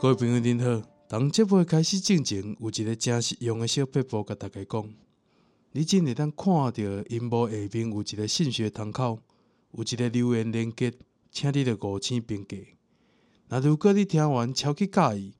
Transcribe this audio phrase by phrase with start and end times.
[0.00, 4.88] 各位朋友您好，从节目开始之前，有一个真实用的小撇步，甲大家讲，
[5.72, 6.70] 你真会当看到
[7.08, 9.18] 萤幕下面有一个信息窗口，
[9.72, 10.94] 有一个留言链接，
[11.32, 12.56] 请你著五星评价。
[13.48, 15.34] 那如果你听完超级介意，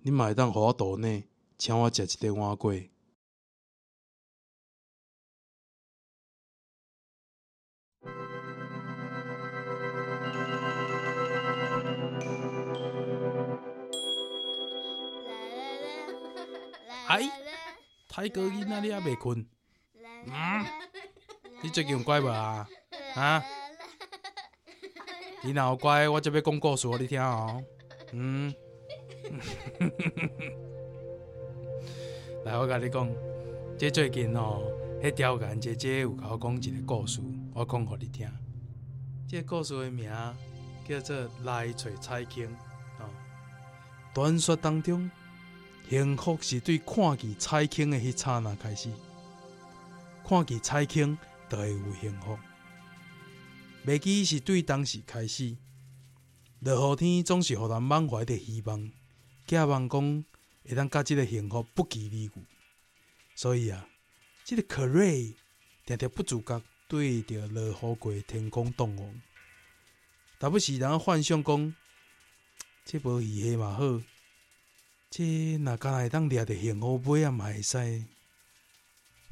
[0.00, 1.22] 你嘛会当互我图呢，
[1.56, 2.88] 请我食一点碗粿。
[17.12, 17.30] 哎，
[18.08, 19.44] 泰哥囡仔你还未困？
[20.28, 20.64] 嗯，
[21.62, 22.66] 你最近有乖无啊？
[23.14, 23.44] 啊？
[25.42, 27.62] 你若有乖，我就要讲故事给你听哦。
[28.12, 28.54] 嗯，
[32.46, 33.14] 来，我甲你讲，
[33.78, 34.62] 这最近哦，
[35.02, 37.20] 迄刁岩姐姐有甲我讲一个故事，
[37.52, 38.26] 我讲给你听。
[39.28, 40.10] 这个故事的名
[40.88, 42.44] 叫做《来找菜坑》
[43.00, 43.10] 哦。
[44.14, 45.10] 传说当中，
[45.92, 48.90] 幸福是对看见菜坑的迄刹那开始，
[50.26, 51.18] 看见菜坑
[51.50, 52.38] 就会有幸福。
[53.84, 55.54] 袂记是对当时开始，
[56.60, 58.90] 落雨天总是互人满怀着希望，
[59.46, 60.24] 寄望讲
[60.66, 62.46] 会当甲即个幸福不期而遇。
[63.34, 63.86] 所以啊，
[64.44, 65.34] 即、这个可瑞
[65.84, 69.20] 常常不自觉对着落雨过天空动望，
[70.38, 71.74] 但不时人幻想讲，
[72.82, 74.00] 这无雨下嘛好，
[75.14, 78.02] 这若敢会当掠着幸福尾啊嘛会使。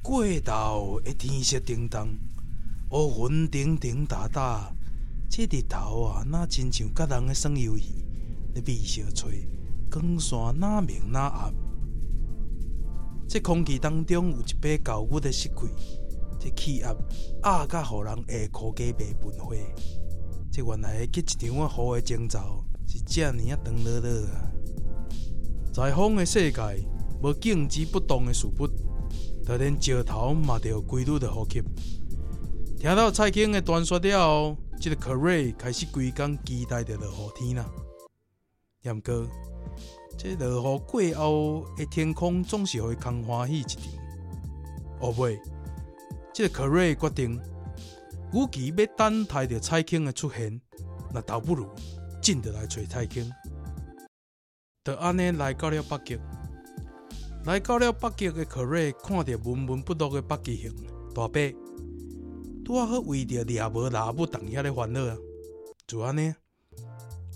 [0.03, 2.07] 过头的天色叮当。
[2.91, 4.71] 乌云顶顶哒哒，
[5.27, 8.05] 这日头啊，那亲像甲人咧耍游戏，
[8.53, 9.47] 咧微笑吹，
[9.89, 11.51] 光线那明那暗。
[13.27, 15.99] 这空气当中有一把高温的湿气，
[16.39, 16.93] 这气压
[17.41, 19.55] 压甲互人下箍加白喷火。
[20.51, 24.50] 这原来结一场啊雨的征兆，是遮尔啊长落落啊。
[25.73, 26.61] 在风的世界，
[27.23, 28.67] 无静止不动的事物，
[29.45, 31.61] 就连石头嘛着规律的呼吸。
[32.77, 37.69] 听到蔡京的传说了后，这个可瑞开始规工期待着落雨天啦。
[38.81, 39.25] 然哥，
[40.17, 43.81] 这落雨过后的天空总是会空欢喜一场。
[44.99, 45.39] 后尾，
[46.33, 47.39] 这个可瑞决定，
[48.33, 50.59] 与其要等待着蔡京的出现，
[51.13, 51.65] 那倒不如
[52.21, 53.31] 进得来找蔡京。
[54.83, 56.19] 就安尼来到了北极，
[57.45, 60.73] 来到了北极的可瑞看着闷闷不乐的北极熊
[61.13, 61.39] 大伯。
[62.65, 65.15] 拄好为着掠无拉不当遐咧烦恼啊！
[65.85, 66.33] 就安尼，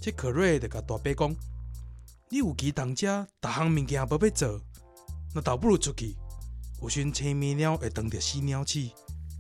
[0.02, 1.36] 这可瑞就甲大伯讲
[2.30, 4.62] ：“你有机当遮，逐项物件无要做，
[5.36, 6.16] 那倒不如出去，
[6.82, 8.80] 有寻青面鸟会当着死鸟鼠，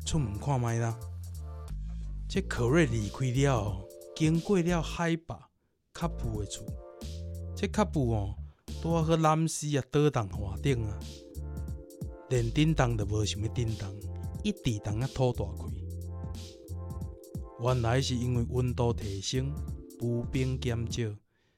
[0.05, 0.95] 出门看卖啦。”
[2.29, 5.49] 这可瑞离开了，经过了海拔
[5.91, 6.63] 卡布的厝，
[7.55, 8.35] 这卡布哦，
[8.81, 10.99] 拄啊好男士啊倒当华顶啊，
[12.29, 13.89] 连叮当都无想要叮当，
[14.43, 15.85] 一直当啊吐大气。
[17.61, 19.53] 原来是因为温度提升，
[19.97, 21.03] 浮冰减少，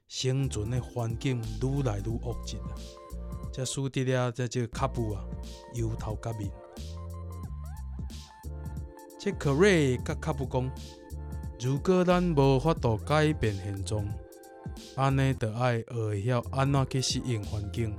[0.07, 2.77] 生存的环境愈来愈恶劣啊！
[3.51, 5.25] 才使得了这这个卡布啊，
[5.73, 6.51] 由头革面。
[9.19, 10.71] 这可瑞甲卡布讲：
[11.59, 14.07] 如果咱无法度改变现状，
[14.95, 17.95] 安尼就爱学会晓安怎去适应环境。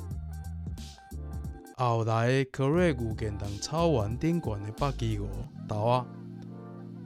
[1.76, 5.28] 后来，可瑞遇见当草原顶悬的北极鹅
[5.68, 6.06] 豆仔。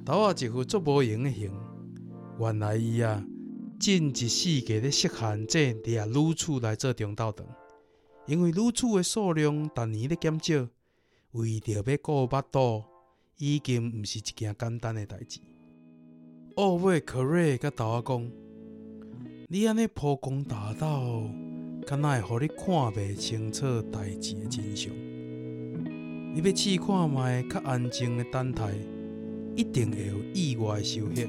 [0.05, 1.53] 豆啊，一副足无用的形。
[2.39, 3.23] 原来伊啊，
[3.79, 7.47] 尽一世界咧适限制掠女子来做中昼饭，
[8.27, 10.67] 因为女子的数量逐年咧减少，
[11.33, 12.85] 为着要顾腹肚，
[13.37, 15.41] 已经毋是一件简单的代志。
[16.57, 18.31] 后尾可瑞甲豆仔讲
[19.55, 21.03] ：“你安尼铺光大道，
[21.87, 24.91] 敢若会互你看袂清楚代志的真相？
[26.35, 28.73] 你要试看觅较安静的等待。”
[29.55, 31.29] 一定会有意外收获。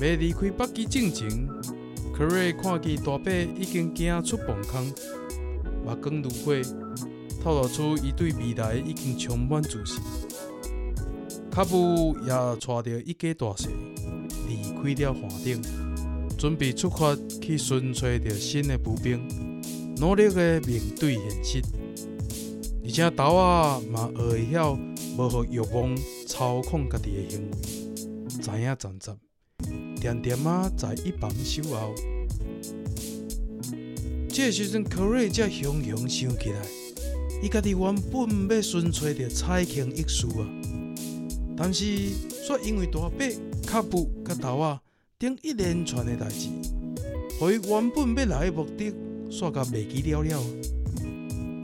[0.00, 1.48] 要离开北极之前，
[2.12, 4.92] 可瑞看见大伯已经行出坟坑，
[5.84, 6.60] 目光如火，
[7.40, 10.02] 透露出伊对未来已经充满自信。
[11.56, 13.68] 卡布也带着一家大细
[14.46, 15.62] 离开了山顶，
[16.36, 19.26] 准备出发去寻找着新的步兵。
[19.96, 21.62] 努力的面对现实，
[22.84, 24.74] 而且豆啊嘛学会晓
[25.16, 25.96] 无予欲望
[26.28, 27.56] 操控家己的行为，
[28.28, 29.16] 知影站站，
[29.98, 31.94] 点点啊在一旁守候。
[34.28, 36.60] 这时阵，可瑞才雄雄想起来，
[37.42, 40.44] 伊家己原本要寻找着菜坑一事啊，
[41.56, 41.84] 但是
[42.46, 43.26] 煞因为大伯、
[43.66, 44.80] 卡布、甲头仔
[45.18, 46.48] 等一连串的代志，
[47.38, 48.92] 互伊原本要来的目的
[49.30, 50.42] 煞甲袂记了了。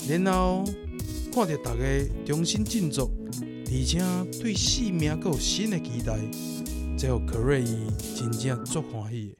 [0.08, 0.64] 然后
[1.32, 1.82] 看着大家
[2.24, 3.10] 重新振作，
[3.66, 4.00] 而且
[4.40, 6.18] 对生命阁有新的期待，
[6.96, 7.86] 这互克瑞伊
[8.16, 9.36] 真正足欢喜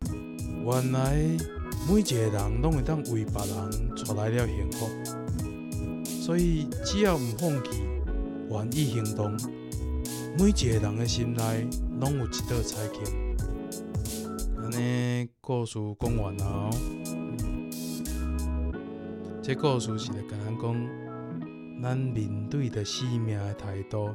[0.00, 0.08] 的。
[0.64, 1.16] 原来
[1.88, 4.88] 每一个人拢会当为别人带来了幸福，
[6.22, 7.70] 所以只要毋放弃，
[8.50, 9.36] 愿意行动，
[10.38, 11.68] 每一个人的心内
[11.98, 13.02] 拢有一道彩虹。
[14.56, 16.70] 安尼故事讲完了。
[19.42, 24.14] 这故事是来甲咱讲，咱面对着生命的态度，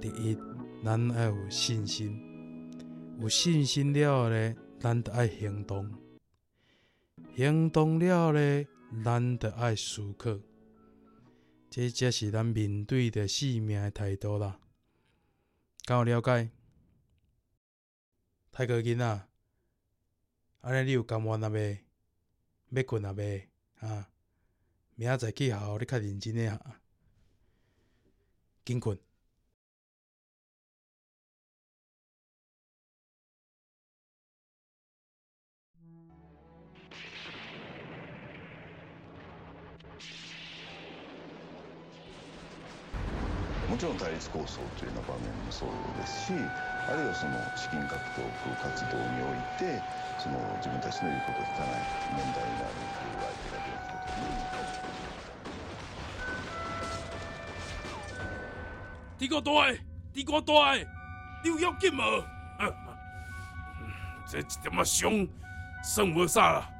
[0.00, 0.36] 第一，
[0.84, 2.20] 咱要有信心，
[3.20, 5.88] 有信心了后呢，咱就爱行动，
[7.36, 8.66] 行动了后呢，
[9.04, 10.36] 咱就爱思考，
[11.70, 14.58] 这才是咱面对着生命的态度啦。
[15.86, 16.50] 敢有了解？
[18.50, 19.28] 太哥囡仔，
[20.62, 21.84] 安尼你有甘愿啊未？
[22.70, 23.50] 要困啊未？
[23.80, 24.08] 啊？
[24.94, 26.80] 明仔载去学校，你较认真诶啊！
[28.64, 28.98] 紧困。
[43.74, 46.32] もちろん対立构想というような场面もそうですし
[46.86, 48.22] あるいはその资金获得
[48.62, 49.82] 活动において
[50.16, 51.82] その自分たちの言うことを闻かない
[52.14, 54.30] 问题になるという相手が出ることに。
[59.18, 59.76] 你个大，
[60.12, 60.76] 你个大，
[61.42, 61.98] 你有要紧无？
[64.28, 65.28] 这一点仔伤，
[65.82, 66.70] 算无啥啦。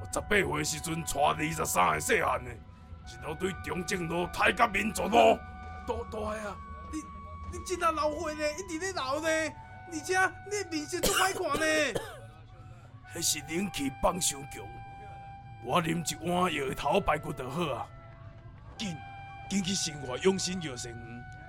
[0.00, 5.38] 我十八岁时阵，带二十三个细汉的，一路对中正路、太甲民族路。
[5.86, 6.56] 大大啊！
[6.92, 9.28] 你你真啊老岁呢，一直咧老呢，
[9.92, 10.18] 而且
[10.50, 12.00] 你面色都歹看呢。
[13.14, 14.62] 迄是冷气放伤强，
[15.64, 17.86] 我啉一碗药头排骨就好啊。
[18.76, 18.96] 紧
[19.48, 20.92] 紧去生活用心药膳。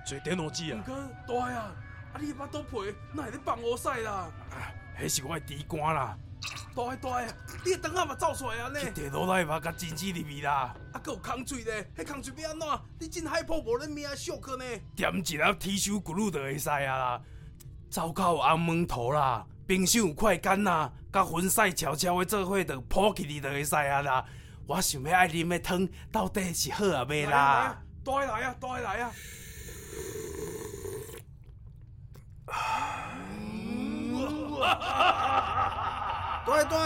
[0.06, 0.78] 做电脑机啊！
[0.78, 0.82] 唔
[1.26, 1.74] 过大啊！
[2.12, 4.30] 啊，你巴肚皮哪会咧放乌屎啦？
[4.52, 6.16] 啊，迄是我的猪肝啦！
[6.74, 7.26] 大大啊！
[7.64, 8.78] 你的灯啊嘛照出来啊呢？
[8.80, 10.74] 去地罗来嘛甲金子入去啦！
[10.92, 12.68] 啊，阁有空嘴咧，迄空嘴要安怎？
[13.00, 14.64] 你真害怕无人命小可呢？
[14.94, 17.20] 点一粒铁锈骨碌就会使啊啦！
[17.90, 24.24] 糟糕，红门头啦，冰箱有快干啦，甲粉丝悄悄的做伙就扑起你就会使啊啦！
[24.66, 27.82] 我想要爱啉的汤到底是好啊未啦？
[28.04, 29.12] 大来啊，大来啊！
[36.46, 36.78] 对对，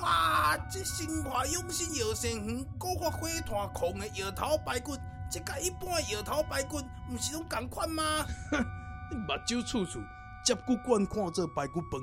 [0.00, 0.56] 哇！
[0.70, 4.96] 这生活用心药膳鱼，阁发火炭控的摇头排骨，
[5.28, 6.78] 这甲一般的药头排骨，
[7.10, 8.24] 毋是拢同款吗？
[9.10, 9.98] 你目睭处处
[10.44, 12.00] 接骨管看做排骨饭，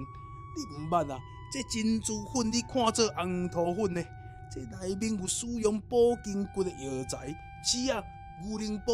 [0.58, 1.18] 你毋捌啊？
[1.54, 4.04] 这珍珠粉你看做红土粉呢？
[4.52, 8.04] 这内面有使用保筋骨的药材，是啊，
[8.44, 8.94] 牛奶煲、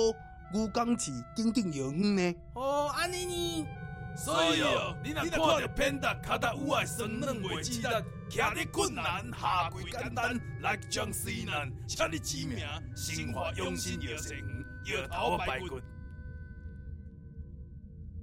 [0.54, 2.36] 牛肝翅等等药方呢。
[2.54, 3.68] 哦，安尼呢？
[4.16, 12.60] 所以哦，你若看到偏达卡达有爱生软袂鸡蛋，徛伫困难下跪简单，来将西南请你指名，
[12.96, 15.82] 生活用心药膳鱼，药头摆骨。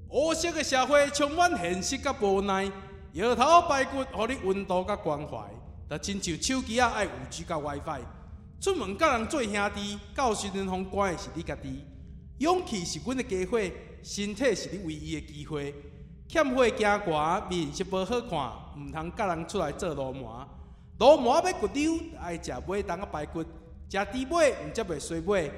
[0.09, 2.71] 乌色的社会充满现实甲无奈，
[3.13, 5.47] 摇头摆骨，互你温度甲关怀，
[5.91, 8.01] 就亲像手机啊爱五 G 甲 WiFi，
[8.61, 11.85] 出门甲人做兄弟，到时阵风关的是你家己，
[12.39, 13.59] 勇气是阮的家伙。
[14.03, 15.75] 身体是你唯一的机会，
[16.29, 20.49] 欠火惊寒，面色无好看，毋通甲人出来做流氓。
[20.99, 25.51] 流氓要骨溜，爱食买当个排骨，食猪尾毋则袂衰尾。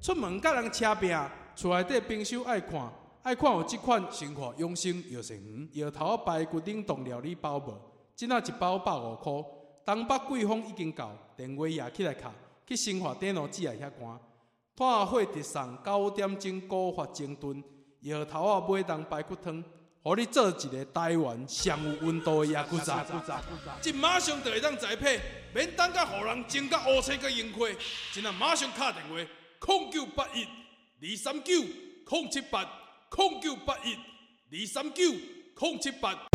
[0.00, 1.16] 出门甲人车拼，
[1.56, 7.74] 厝内底冰箱爱看，爱看有即款生活养生药膳丸，药头排骨顶冻料理包无？
[8.14, 9.44] 即仔一包百五箍，
[9.84, 12.32] 东北季风已经到，电话也起来卡，
[12.66, 14.18] 去新华电脑机来遐关。
[14.76, 17.62] 炭火直送九点钟古法蒸炖。
[18.02, 19.62] 摇头啊，买当排骨汤，
[20.02, 23.04] 互你做一个台湾上有温度的鸭骨茶，
[23.80, 25.20] 即马上就会当栽培，
[25.52, 27.68] 免等甲互人蒸甲乌青甲萤火，
[28.12, 30.46] 今仔马上敲电话，零九八一
[31.00, 33.96] 二三九零七八，零九八一
[34.52, 35.04] 二三九
[35.60, 36.27] 零七八。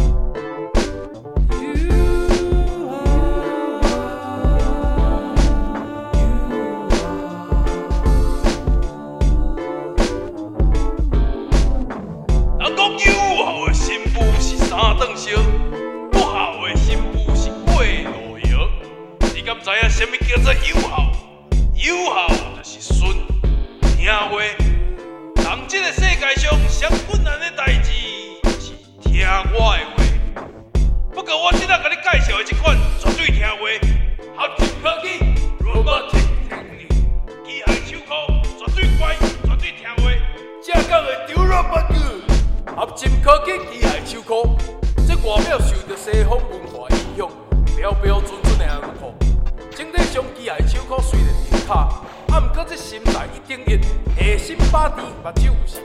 [19.64, 21.10] 知影什么叫做友好，
[21.74, 22.28] 友好
[22.62, 23.16] 就是顺
[23.96, 24.38] 听话。
[24.42, 27.90] 人这个世界上最困难的代志
[28.60, 30.44] 是听我的话。
[31.14, 33.56] 不过我今仔甲你介绍的这款绝对听话，
[34.36, 35.08] 合金科技。
[35.62, 36.84] 如果听不听你，
[37.48, 38.12] 机械手铐
[38.60, 40.12] 绝对乖，绝对听话，
[40.62, 41.96] 正港的丢人不具。
[42.76, 44.58] 合金科技机械手可，
[45.08, 47.30] 这外表受到西方文化影响，
[47.78, 49.16] 标标准准的安货。
[49.76, 51.90] 整体上机械手铐虽然挺卡，
[52.30, 53.82] 啊，毋过这心内一定硬，
[54.16, 55.82] 下心把持，目睭有神。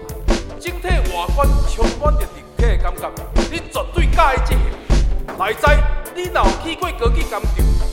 [0.60, 3.10] 整体外观充满着立体的感觉，
[3.50, 4.60] 你绝对喜欢这个。
[5.38, 5.82] 内在
[6.14, 7.42] 你若有去过高级工厂，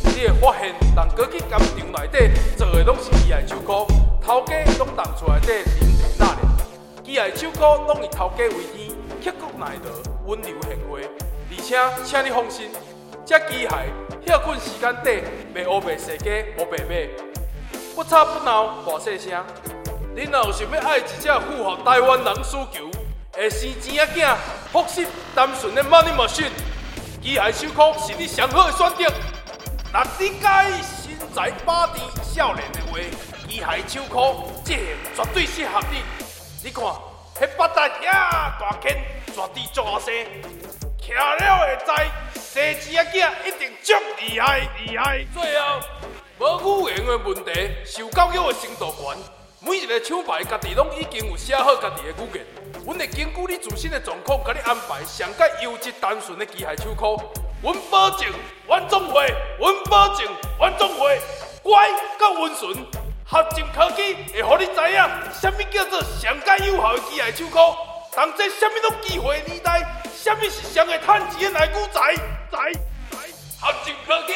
[0.03, 1.59] 你会发现，人高级工厂
[1.93, 3.87] 内底做的拢是机械手铐，
[4.21, 5.39] 头家拢动出来。
[5.39, 5.47] 的
[5.79, 6.57] 临地纳凉。
[7.03, 8.89] 机械手铐拢以头家为天，
[9.23, 9.91] 刻苦耐劳，
[10.25, 11.07] 温柔贤惠。
[11.51, 12.69] 而且，请你放心，
[13.25, 13.69] 这机械
[14.25, 15.15] 歇困时间短，
[15.53, 16.95] 袂乌白世家乌白马，
[17.95, 19.45] 不吵不闹，大细声。
[20.15, 22.89] 你若有想要爱一只符合台湾人需求，
[23.31, 24.35] 会生钱仔囝，
[24.71, 25.05] 朴实
[25.35, 26.49] 单纯的 Money Machine，
[27.21, 29.13] 机械手铐是你上好的选择。
[29.93, 30.47] 若你介
[30.81, 32.97] 身材把持少年的话，
[33.47, 34.73] 机械手铐这
[35.15, 36.01] 绝对适合你。
[36.63, 38.91] 你看，迄八大遐大坑，
[39.27, 40.09] 绝对足好势，
[41.07, 45.23] 徛了会知，生钱仔囝一定足厉害厉害。
[45.31, 45.79] 最后，
[46.39, 49.15] 无语言的问题，受教育的程度悬。
[49.59, 52.45] 每一个厂牌家己拢已经有写好家己的语言，
[52.83, 57.21] 阮会根据你自身的状况，甲你安排上盖优质单纯的机械手铐。
[57.61, 58.27] 阮保证，
[58.67, 59.27] 阮总会，
[59.59, 61.19] 阮保证，阮总会
[61.61, 61.87] 乖
[62.19, 62.73] 甲温顺。
[63.27, 65.09] 合金科技会互你知影，
[65.39, 67.75] 什么叫做上盖有效的机械手铐。
[68.15, 71.99] 同齐什么拢机会年代，什么是上会趁钱的内股仔
[72.49, 72.57] 仔。
[73.59, 74.33] 合金科技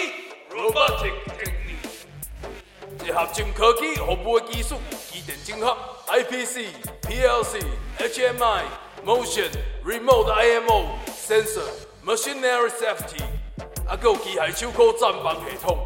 [0.53, 4.75] ，Robotic Technique，这合金科技服务的技术。
[5.09, 6.67] 机电整合、IPC、
[7.03, 7.63] PLC、
[7.99, 8.63] HMI、
[9.05, 9.49] Motion、
[9.85, 11.63] Remote IMO、Sensor、
[12.05, 13.23] Machinery Safety，
[13.87, 15.79] 还有机械手铐暂放系统，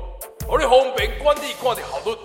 [0.49, 2.17] 让你方便管理，看着效率，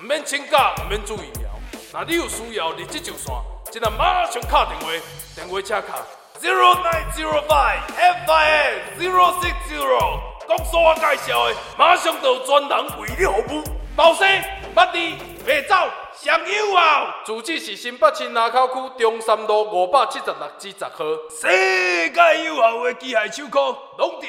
[0.00, 1.48] 唔免请假，唔免注意苗。
[1.92, 3.32] 那你有需要，立即就线，
[3.72, 4.86] 现在马上卡电话，
[5.34, 5.96] 电话车卡
[6.38, 13.64] zero nine zero five f i a zero six zero，讲所我介绍的，马上就专人为你服务，
[13.96, 14.28] 包生、
[14.76, 15.74] 捌你、未走。
[16.12, 17.22] 上有啊！
[17.24, 20.98] 住址是新北市南口区中山路五百七十六至十号。
[21.30, 24.26] 世界有效的机械手铐，拢伫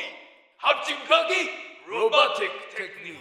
[0.57, 1.51] 合金科技
[1.89, 3.17] （Robotic Technique）。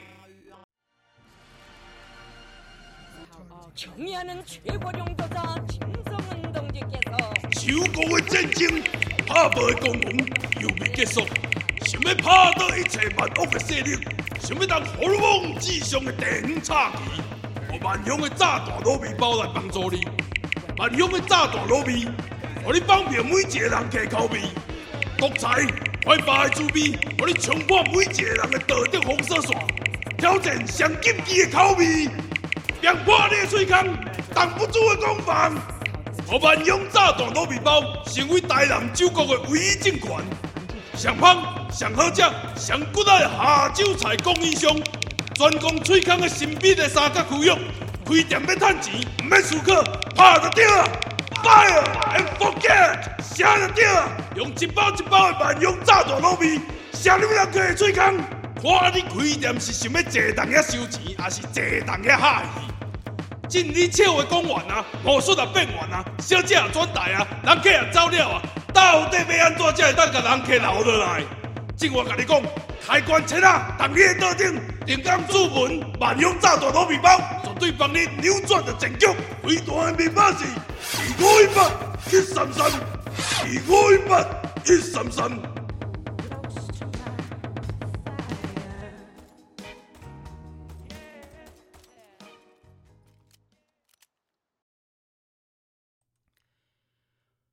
[7.72, 7.86] 束。
[7.86, 8.82] 秋高的战争，
[9.26, 10.12] 拍无的光荣
[10.60, 11.26] 又未结束。
[11.86, 13.98] 想要拍倒一切万恶的势力，
[14.40, 17.78] 想要当荷尔蒙至上的电叉机。
[17.82, 20.06] 万雄的炸弹糯米包来帮助你，
[20.76, 22.06] 万雄的炸弹糯米，
[22.62, 24.40] 让你方便每一个人客口味，
[25.16, 25.66] 独裁
[26.04, 29.56] 快发的滋味，让你冲破每一个人的道德封锁线，
[30.18, 32.08] 挑战上禁忌的口味，
[32.82, 33.84] 让破你的嘴腔
[34.34, 35.52] 挡不住的攻防。
[36.32, 40.16] 让万用炸弹糯米包成为台南酒国的唯一政权，
[40.96, 42.22] 上香上好食
[42.56, 44.74] 上骨仔的下酒菜供应商。
[45.34, 47.50] 专攻喙腔的神秘的三角区域，
[48.06, 49.82] 开店要赚钱，唔免思考，
[50.16, 50.88] 拍就对了。
[51.44, 51.84] Fire
[52.14, 54.10] and forget，写就对了。
[54.34, 56.62] 用一包一包的万用炸弹糯米，
[56.94, 58.16] 写你两个的喙腔。
[58.16, 62.81] 看你开店是想要坐当遐收钱，还是坐当遐哈气？
[63.52, 68.42] 尽你笑话讲完啊，魔术也变完啊，小姐也转台啊，人客也走了啊，
[68.72, 71.22] 到底要安怎才会当甲人客留落来？
[71.76, 72.40] 正我甲你讲，
[72.86, 74.58] 开关切啊，当你的桌顶。
[74.86, 79.06] 定岗注文，万用炸弹糯米包，绝对帮你扭转的战局。
[79.44, 80.46] 伟大的密码是
[80.96, 81.70] 二五一八
[82.10, 84.24] 一三三，二五一八
[84.64, 85.51] 一三三。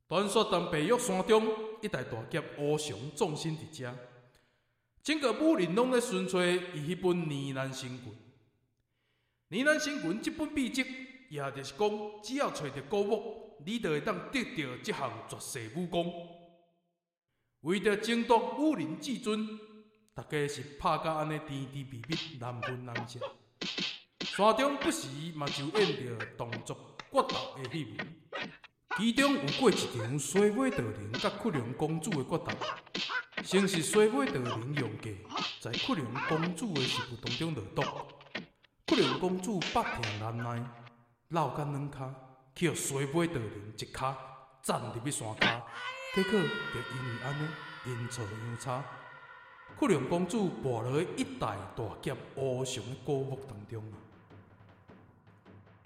[0.10, 1.48] 传说当白玉山中
[1.84, 3.96] 一代大劫乌熊葬身伫遮。
[5.04, 8.16] 整个武林拢在寻找伊迄本《呢喃神棍》。
[9.50, 10.84] 《呢喃神棍》这本秘籍，
[11.30, 11.90] 也就是讲，
[12.24, 16.12] 只要找着古墓，你就会当得到这项绝世武功。
[17.62, 19.48] 为着争夺武林至尊，
[20.16, 23.20] 大家是拍甲安尼甜甜蜜蜜，难分难舍。
[24.22, 26.76] 山中不时嘛就演着动作
[27.12, 28.04] 决斗的戏码，
[29.00, 32.52] 其中有过一场衰尾道人甲屈龙公主的决斗。
[33.46, 35.16] 先是衰尾道人用计，
[35.62, 37.82] 在屈龙公主的媳妇当中落毒，
[38.88, 40.62] 屈龙公主百病难耐，
[41.30, 42.14] 落干两脚，
[42.54, 44.18] 去予衰尾道人一脚，
[44.62, 45.62] 站入去山骹，
[46.14, 47.48] 结果就因为安尼
[47.86, 48.84] 阴错阳差，
[49.78, 53.82] 库良公主堕落一代大劫无常的过目当中。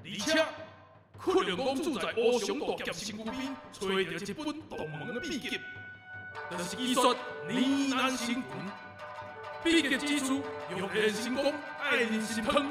[0.03, 0.43] 而且，
[1.23, 5.57] 库良公主在无常大劫身躯边找到一本同门的秘笈，
[6.51, 8.43] 就是据说呢喃神拳。
[9.63, 10.43] 秘笈之处，
[10.77, 12.69] 用炼神功，爱人心汤，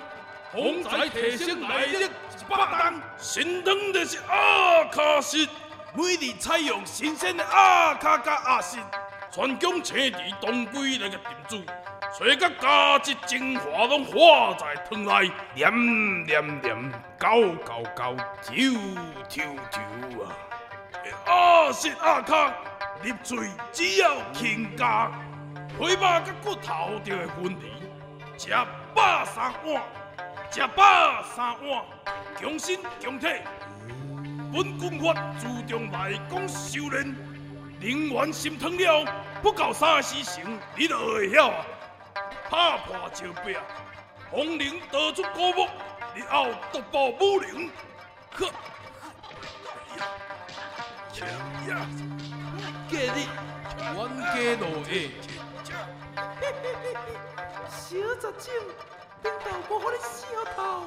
[0.53, 5.49] 风采提升内力一百担，神汤就是阿卡西，
[5.95, 8.83] 每日采用新鲜的阿卡加阿信。
[9.31, 11.19] 全宫青儿当归来个
[11.49, 11.73] 炖煮，
[12.19, 18.55] 水甲加质精华拢化在汤内，黏黏黏，高高高，跳
[19.31, 19.83] 跳跳
[20.23, 20.37] 啊！
[21.25, 22.53] 阿信阿卡
[23.03, 25.11] 入嘴只要轻加，
[25.79, 27.73] 皮肉甲骨头就会分离。
[28.37, 28.51] 食
[28.95, 29.83] 饱三碗，
[30.51, 31.83] 食饱三碗，
[32.39, 33.27] 强身强体。
[34.53, 37.17] 本功法注重内功修炼。
[37.81, 39.11] 灵丸心汤了，
[39.43, 41.65] 不够三四成，你就会晓啊！
[42.53, 43.57] 拍破石壁，
[44.31, 45.67] 红灵得出高木，
[46.15, 47.71] 日后独步武林。
[48.33, 48.47] 呵，
[51.17, 51.27] 呀
[51.67, 51.89] 呀，
[52.91, 53.27] 给你，
[53.79, 55.73] 冤家路窄。
[56.15, 56.95] 嘿嘿嘿，
[57.71, 58.53] 小杂种，
[59.23, 60.85] 领导无和你小偷，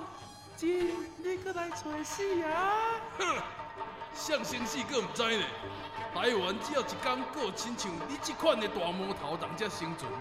[0.56, 3.02] 今你可来找死啊！
[3.18, 3.42] 哼，
[4.14, 5.44] 想生死阁唔知呢。
[6.14, 10.12] 台湾只要一天过亲像你这款的大魔头人才生存，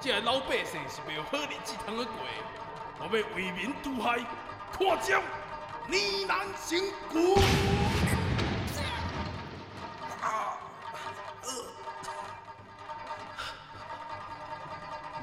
[0.00, 2.12] 这个老百姓是没有好日子通去过。
[2.98, 4.18] 我要为民除害，
[4.72, 5.20] 看招
[5.88, 7.14] 呢喃神拳。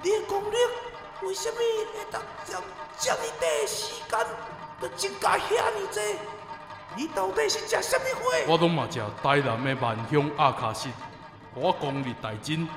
[0.01, 0.55] 你的功力
[1.21, 2.61] 为什么会当将
[2.99, 4.19] 这么短时间
[4.81, 6.03] 就增加遐尼多？
[6.95, 8.21] 你到底是食什么货？
[8.47, 10.91] 我拢嘛食台南的万香阿卡西，
[11.55, 12.67] 我功力大增。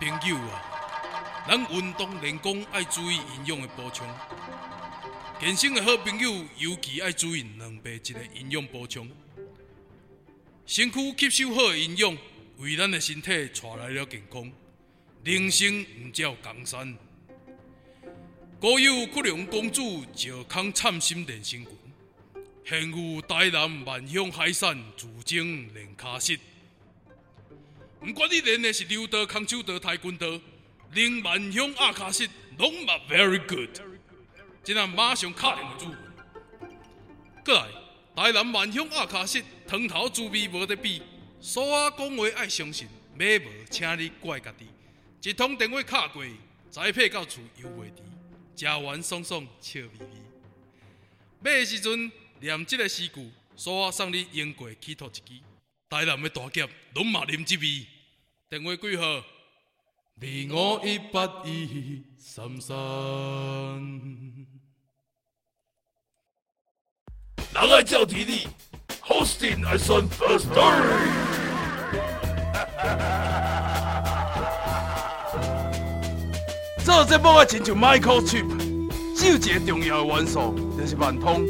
[0.00, 4.06] 朋友啊，咱运动练功爱注意营养的补充。
[5.40, 9.10] 健身的好朋友尤其爱注意两倍一个营养补充。
[10.66, 12.16] 身躯吸收好的营养，
[12.58, 14.52] 为咱的身体带来了健康。
[15.24, 16.96] 人生唔只有江山。
[18.60, 21.72] 古有库良公主石康参心练神拳，
[22.64, 26.38] 现有台南万象海产自证练卡式。
[28.00, 30.40] 不管你练的是柔道、空手道、跆拳道，
[30.92, 33.68] 练万乡阿卡西拢嘛 very good。
[34.62, 35.94] 今仔马上敲定主。
[37.44, 37.68] 过来，
[38.14, 41.02] 台南万乡阿卡西汤头滋味无得比，
[41.40, 44.66] 俗话讲话爱相信，买无请你怪家己。
[45.28, 46.24] 一通电话敲过，
[46.70, 48.02] 宅配到厝犹袂迟。
[48.56, 50.22] 食完爽爽笑眯眯，
[51.40, 55.42] 买的时阵念这个诗句，所以送你英国乞讨一支。
[55.90, 57.86] 台南的大劫拢嘛啉这味。
[58.50, 59.04] 电话几号？
[60.20, 62.76] 二五一八一三三。
[67.54, 68.46] 人爱叫体力
[69.02, 71.08] ，Hosting 爱算 First Story。
[76.84, 78.46] 做节目爱亲像 Microchip，
[79.16, 81.46] 只有一个重要的元素，就是万通。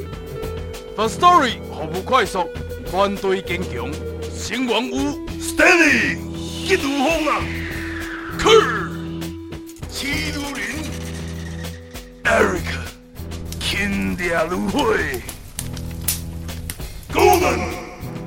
[0.96, 2.48] Firstory 服务快速，
[2.88, 3.90] 团队坚强，
[4.38, 4.96] 成员有
[5.40, 6.16] Stanley
[6.64, 7.42] 一路风啊
[8.38, 8.86] ，Kurt
[9.90, 10.62] 齐如林
[12.22, 12.70] ，Eric
[13.58, 14.94] 轻点如火
[17.12, 17.58] ，Golden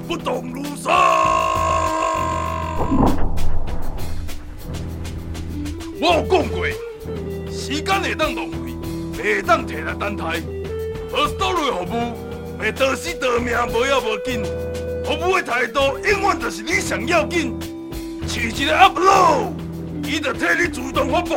[0.07, 0.93] 不动如山。
[6.01, 6.67] 我有讲过。
[7.49, 8.57] 时间会当浪费，
[9.17, 10.41] 袂当摕来等待。
[11.09, 11.97] Firstory 服务，
[12.59, 14.43] 袂得死得命，无要无紧。
[15.11, 17.53] 服务的态度永远就是你上要紧。
[18.25, 19.51] 饲一个 upload，
[20.05, 21.35] 伊就替你自动发布。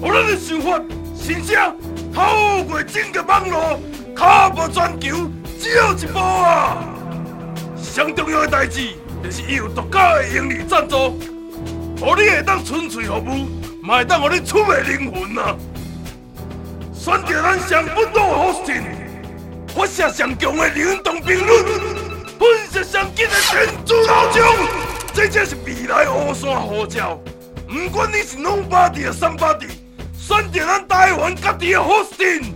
[0.00, 0.80] 无论你想法、
[1.12, 1.76] 心声，
[2.14, 3.80] 透过整个网络，
[4.14, 5.28] 卡无全球，
[5.60, 6.84] 只有一步啊！
[7.82, 8.90] 上重要的代志，
[9.24, 11.18] 就是伊有独家的盈利赞助，
[11.98, 13.48] 互你会当纯粹服务。
[13.82, 15.56] 卖当我的出卖灵魂啊！
[16.94, 18.84] 选择咱上本土 hosting，
[19.74, 21.52] 发射上强的灵动频率，
[22.38, 24.42] 喷射上紧的电子闹钟，
[25.12, 27.16] 这才是未来乌山呼叫。
[27.66, 29.70] 不管你是 nobody 啊 somebody，
[30.16, 32.52] 选择咱台湾各地的 hosting。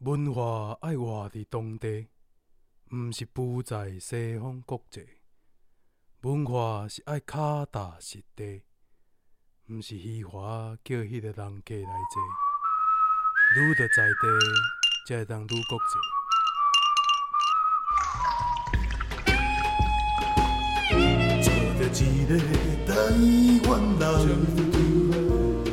[0.00, 2.06] 文化爱活伫当地，
[2.90, 5.06] 毋是浮在西方国际。
[6.22, 8.62] 文化是爱脚踏实地，
[9.68, 12.22] 毋是虚华叫迄个人过来坐。
[13.56, 14.22] 愈伫在地，
[15.06, 15.92] 才会当愈国际。
[21.42, 22.38] 做着一个
[22.86, 22.88] 台
[23.68, 23.70] 湾
[24.26, 24.28] 人，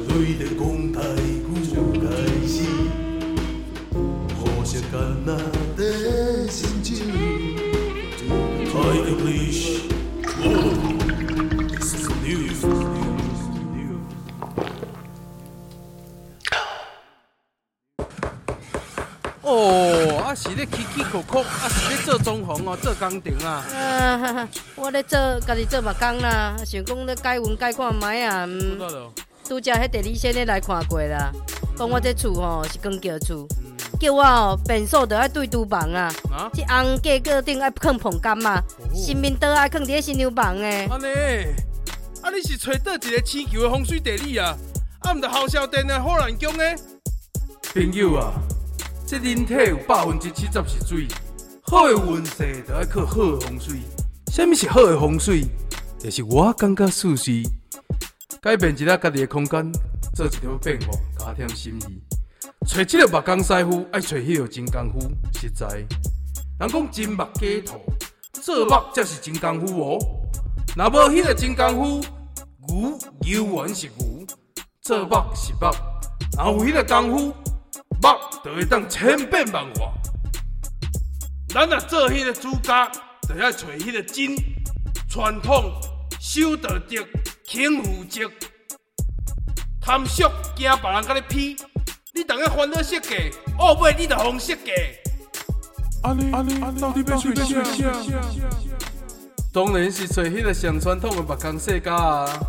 [0.10, 1.34] 对着讲台语
[2.02, 2.04] 开
[2.46, 2.54] 始，
[4.36, 4.94] 互相干
[5.26, 5.30] 那
[19.42, 23.64] 哦，啊是咧起起哭哭，啊是咧做装潢哦，做工程啊。
[23.76, 28.46] 啊， 我咧做家己做木工啦，想讲咧改运改看卖啊。
[28.48, 28.80] 嗯，
[29.44, 31.32] 拄则迄第二先咧来看过啦，
[31.78, 33.48] 讲我这厝吼是钢桥厝，
[34.00, 36.14] 叫我哦变数着爱对厨房啊。
[36.32, 36.50] 啊？
[36.54, 38.62] 这红架个顶爱放膨柑嘛，
[38.94, 40.88] 新面桌爱放伫新娘房诶。
[40.90, 41.06] 安尼，
[42.22, 44.56] 啊你是找倒一个星球的风水地理啊？
[45.00, 46.76] 啊毋着后少电的好难讲诶。
[47.74, 48.34] 朋友啊。
[49.06, 51.08] 即人体有百分之七十是水，
[51.62, 53.80] 好的运势就要靠好的风水。
[54.32, 55.46] 什么是好的风水？
[56.00, 57.44] 就是我感觉舒适，
[58.42, 59.72] 改变一下家己的空间，
[60.16, 62.15] 做一条变化，加添心意。
[62.68, 65.00] 找这个木工师傅，爱找迄个真功夫，
[65.40, 65.68] 实在。
[66.60, 67.80] 人讲真木假土，
[68.42, 70.00] 做木才是真功夫哦。
[70.76, 72.06] 若无迄个真功夫，
[72.68, 74.26] 牛牛原是牛，
[74.82, 75.70] 做木是木，
[76.38, 77.34] 若有迄个功夫。
[78.02, 78.10] 木
[78.44, 79.94] 就会当千变万化，
[81.48, 82.92] 咱若做迄个主家，
[83.28, 84.36] 就要找迄个真
[85.08, 85.72] 传统、
[86.20, 86.98] 守道德、
[87.46, 88.30] 轻负责、
[89.80, 90.24] 贪俗
[90.56, 91.56] 惊别人甲你批，
[92.18, 94.72] 你当个烦恼设计，后尾你就红设计。
[96.02, 97.92] 阿尼阿尼到底要找啥？
[99.52, 102.40] 当然是找迄个上传统的木工世家啊！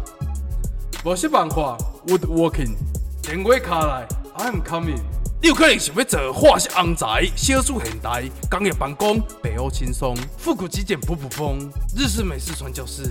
[1.04, 1.76] 无是办法
[2.06, 2.76] ，Woodworking，
[3.20, 4.06] 电话卡来
[4.38, 5.02] ，I'm coming。
[5.42, 13.02] 你有可能想要做化学钢材、小资现代、工业办公、北欧轻松、复古极简、普普风、日式美式传教士。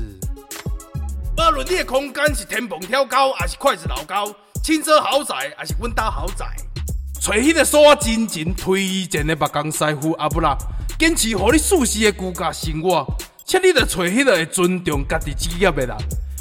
[1.37, 4.33] 无论你的空间是天棚挑高，还是筷子老高，
[4.65, 6.43] 轻奢豪宅还是温搭豪宅，
[7.21, 10.57] 找迄个所真正推荐的木工师傅阿布拉，
[10.97, 13.05] 坚持和你舒适的居家生活，
[13.45, 15.95] 且你着找迄个会尊重家己职业的人。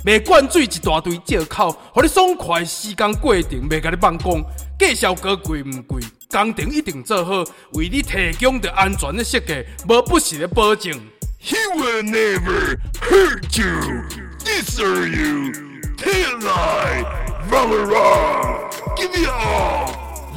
[0.06, 4.42] 卖灌水一大堆借口，互你爽快时间过程，袂甲你放讲，
[4.78, 10.98] 价效高贵毋贵，工程一定做好，为你提供着安全的设计，无不实的保证。
[11.42, 14.02] He will never hurt you,
[14.42, 15.52] destroy you,
[17.50, 19.90] run around, give you all,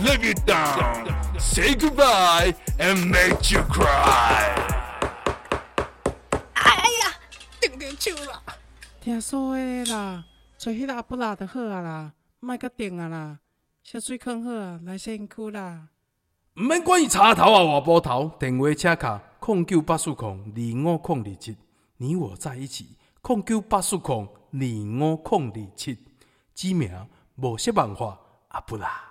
[0.03, 1.07] let you down,
[1.39, 4.53] say goodbye and make you cry。
[9.01, 10.25] 听说的啦，
[10.57, 13.39] 找迄个阿布拉就好啊啦，莫阁顶啊啦，
[13.81, 15.87] 小水坑好啊，来身躯啦。
[16.57, 21.55] 毋免管伊插头啊，外埔头，电话车卡空九八四空二五空二七，
[21.95, 25.97] 你我在一起，空九八四空二五空二七，
[26.53, 29.06] 指名无色文化阿布啦。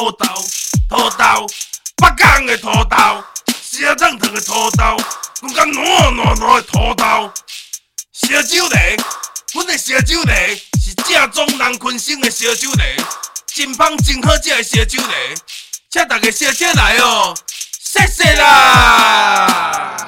[0.00, 0.26] 土豆，
[0.88, 1.46] 土豆，
[1.96, 2.96] 北港的土豆，
[3.60, 4.96] 烧烫烫的土豆，
[5.42, 7.30] 搁较软软软的土豆，
[8.14, 8.78] 烧酒螺，
[9.52, 10.34] 阮的烧酒螺。
[11.04, 12.82] 正宗人群生的烧酒螺，
[13.54, 15.14] 真芳真好食的烧酒螺，
[15.90, 17.36] 请大家小姐来哦，
[17.78, 20.06] 谢谢啦。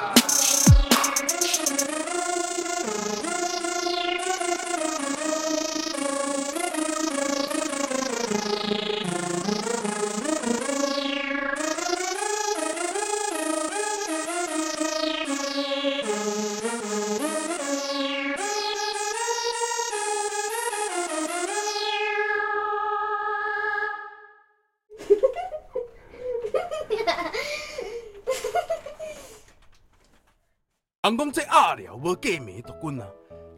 [31.33, 33.07] 这鸭寮无过暝就滚啊，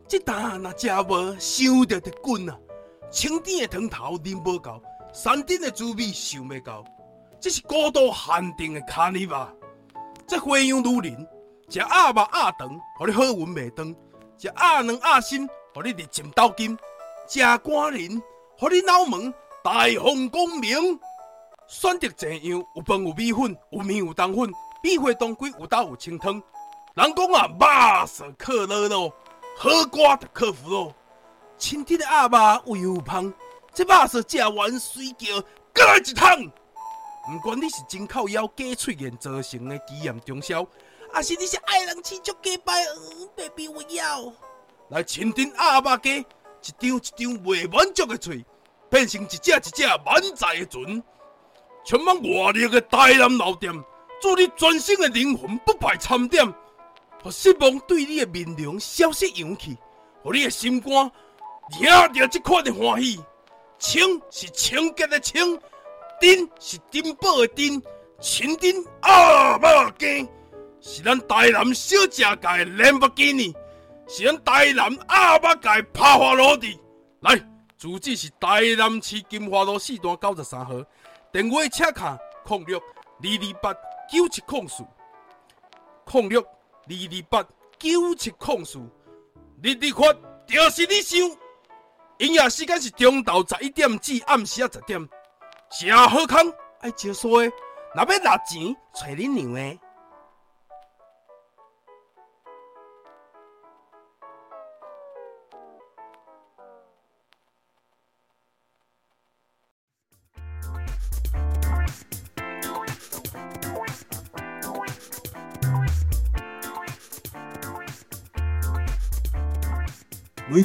[0.08, 2.58] 这担若食无想着就滚啊。
[3.12, 6.86] 青甜的汤头啉无够，山顶的滋味想未够，
[7.38, 9.54] 这是孤岛限定的卡尼吧。
[10.26, 11.28] 这花样女人，
[11.68, 13.94] 食鸭肉鸭肠，互你好运袂断；
[14.38, 16.78] 食鸭卵鸭心，互你日进斗金；
[17.28, 18.24] 食肝仁，
[18.58, 20.98] 互你脑门大放光明。
[21.68, 24.50] 选择这样，有饭有米粉，有面有冬粉，
[24.82, 26.42] 米花当归有豆有清汤。
[26.96, 29.14] 人讲啊，肉色克乐咯，
[29.58, 30.96] 好瓜就克服咯。
[31.58, 33.34] 清甜的鸭肉味有香，
[33.74, 35.42] 这肉色食完水叫，
[35.74, 36.50] 再来一桶。
[37.28, 40.66] 不管你是真靠腰假喙言造成的奇艳中消，
[41.12, 44.32] 还是你是爱人吃足假掰，嗯，baby 我要
[44.88, 48.46] 来清甜鸭肉鸡，一张一张未满足的嘴，
[48.90, 51.04] 变成一只一只满载的船。
[51.84, 53.74] 充满活力的台南老店，
[54.22, 56.46] 祝你全新的灵魂不败参点，
[57.26, 59.76] 和失望对你的面容消失勇气，
[60.24, 61.12] 和你的心肝
[61.82, 63.20] 惹着这款的欢喜。
[63.80, 65.60] 清是清洁的清，
[66.22, 67.82] 珍是珍宝的珍，
[68.20, 70.30] 清甜鸭肉羹
[70.80, 73.52] 是咱台南小吃界的兰博基尼，
[74.08, 76.80] 是咱台南鸭肉界帕华罗蒂。
[77.22, 77.36] 来，
[77.76, 80.74] 住址是台南市金华路四段九十三号。
[81.34, 82.84] 电话请卡：零六二
[83.20, 83.74] 二八
[84.12, 84.86] 九七零四，
[86.12, 86.46] 零六
[86.88, 88.80] 二二八九七空四。
[89.62, 90.14] 日日发
[90.46, 91.18] 就是你收。
[92.20, 95.10] 营业时间是中昼十一点至暗时啊十点。
[95.70, 96.46] 正好康
[96.82, 97.52] 爱招数的，
[97.96, 99.80] 若要拿钱找恁娘的。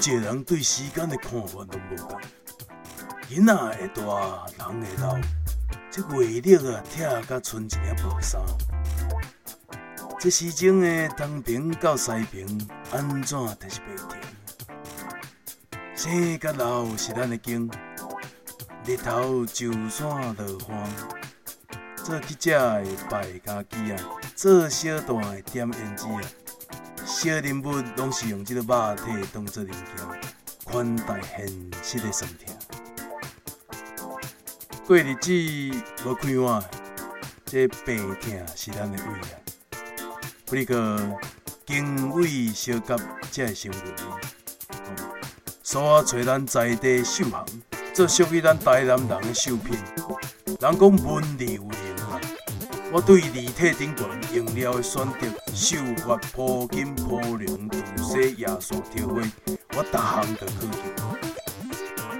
[0.00, 2.18] 一个人对时间的看法拢无同，
[3.28, 5.18] 囡仔会大，人会老，
[5.90, 8.40] 这月历啊，拆甲剩一领薄衫。
[10.18, 12.46] 这时钟的东平到西平，
[12.92, 14.18] 安怎都是袂停。
[15.94, 17.70] 生甲老是咱的经，
[18.86, 20.88] 日头就算落荒，
[21.96, 23.98] 做记者的败家己啊，
[24.34, 26.22] 做小段的点胭脂啊。
[27.10, 29.84] 小人物拢是用这个肉体当作零件，
[30.62, 31.48] 款待现
[31.82, 32.56] 实的酸甜。
[34.86, 35.32] 过日子
[36.04, 36.64] 无快活，
[37.44, 39.34] 这病痛是咱的胃啊。
[40.46, 41.18] 不过
[41.66, 42.96] 经胃相合
[43.32, 43.80] 才会成文。
[45.64, 47.44] 所以找咱在地修行，
[47.92, 49.76] 做属于咱台南人的绣品。
[50.46, 51.68] 人讲文理有，
[52.92, 55.14] 我对立体顶悬用料的选择。
[55.54, 59.22] 绣法铺金铺龙图写艺术条画，
[59.76, 60.82] 我逐项都考究。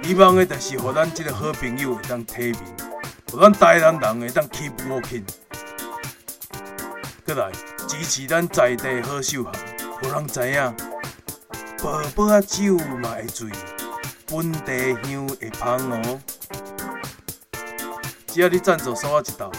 [0.03, 2.57] 希望的就是，互咱即个好朋友会当体面，
[3.29, 5.23] 互咱台南人会当 keep working。
[7.25, 7.51] 过来
[7.87, 9.51] 支持咱在地好绣行，
[10.01, 10.73] 互人知影，
[11.81, 13.49] 薄薄仔酒嘛会醉，
[14.27, 16.21] 本地香会芳哦。
[18.27, 19.51] 只要你赞助刷我一道。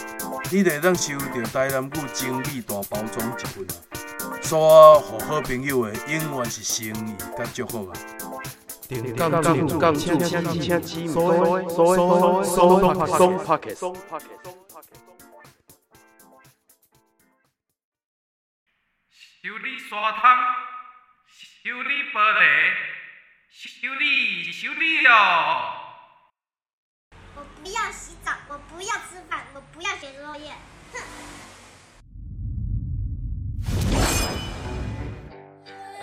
[0.52, 3.72] 你得当收到台南谷精美大包装一份啊！
[4.42, 4.58] 刷
[5.00, 7.96] 互好朋友的永远是生意甲祝福啊！
[8.86, 8.96] 修
[19.58, 20.36] 理沙滩，
[21.64, 22.40] 修理玻璃，
[23.48, 25.10] 修理修理哦。
[27.34, 29.46] 我不要洗澡，我不要吃饭，
[29.82, 30.52] 不要写作业。
[30.92, 30.94] 哼！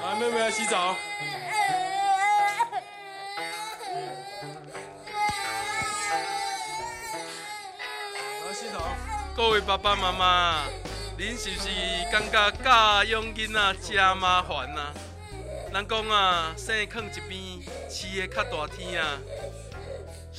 [0.02, 0.98] 来，妹妹来洗澡。
[8.46, 8.94] 来洗澡。
[9.34, 10.66] 各位爸爸妈妈，
[11.18, 11.70] 您是不是
[12.12, 14.94] 感觉教养囡仔真麻烦啊？
[15.72, 19.18] 人讲啊，生囥一边，饲的较大天啊。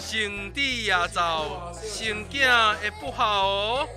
[0.01, 3.89] 生子也走，生囝会不好哦。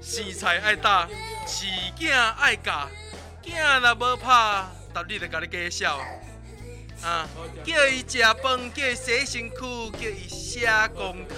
[0.00, 1.08] 生菜爱打，
[1.46, 1.64] 饲
[1.98, 2.88] 囝爱教，
[3.42, 5.98] 囝若无拍，逐日就甲你计笑。
[7.02, 7.28] 啊，
[7.64, 11.34] 叫伊食饭，叫伊洗身躯，叫伊写功课，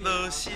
[0.00, 0.52] 热心。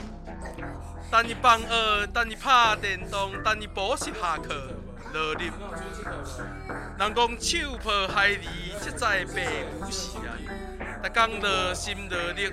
[1.11, 4.73] 等伊放学，等伊拍电动，等伊补习下课，
[5.13, 5.53] 落力。
[6.99, 9.47] 人讲手抱孩儿，实在白
[9.79, 10.33] 无时啊。
[11.07, 12.53] 逐工热心热力，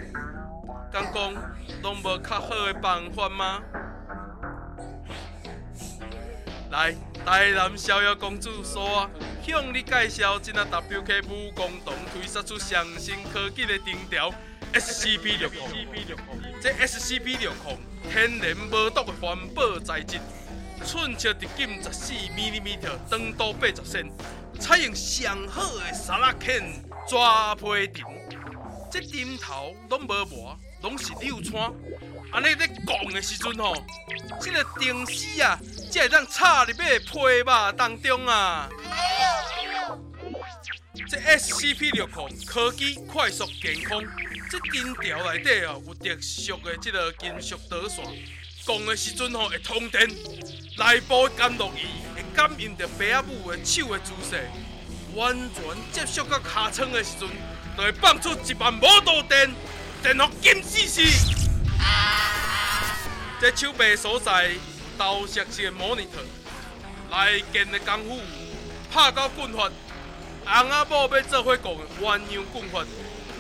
[0.92, 1.34] 敢讲
[1.82, 3.60] 拢无较好的办法吗？
[6.70, 6.94] 来，
[7.26, 9.10] 台南逍遥公主说，
[9.44, 14.32] 向你介绍这那 WK 武工堂推出出上新科技的钉条
[14.74, 15.68] SCP 六控。
[16.62, 17.80] 这 SCP 六控
[18.12, 20.20] 天然无毒的环保材质，
[20.86, 22.78] 寸尺直径十四 mm，
[23.10, 24.12] 长度八十 cm，
[24.60, 26.64] 采用上好的沙拉钳
[27.08, 28.06] 抓皮钉，
[28.94, 31.74] 这钉头拢无磨，拢是流川。
[32.32, 33.74] 安尼在讲的时阵吼，
[34.40, 35.60] 这个钉丝啊，
[35.92, 38.70] 才会当插入去皮肉当中啊。
[41.10, 44.00] 这 SCP 六控科技快速健康，
[44.52, 48.06] 这钉条内底啊有特殊的这个金属导线，
[48.64, 54.48] 讲的时阵吼会通电，内部的感应仪会感应着爸母的手的姿势，
[55.16, 57.28] 完全接触到尻川的时阵，
[57.78, 59.52] 就会放出一万摩托电，
[60.02, 61.02] 电到金死死。
[63.40, 64.52] 这手臂所在
[64.98, 66.24] 投射式的 monitor，
[67.12, 68.20] 来健的功夫，
[68.92, 69.70] 拍到棍法，
[70.46, 72.86] 翁仔某要做伙讲的鸳鸯棍法，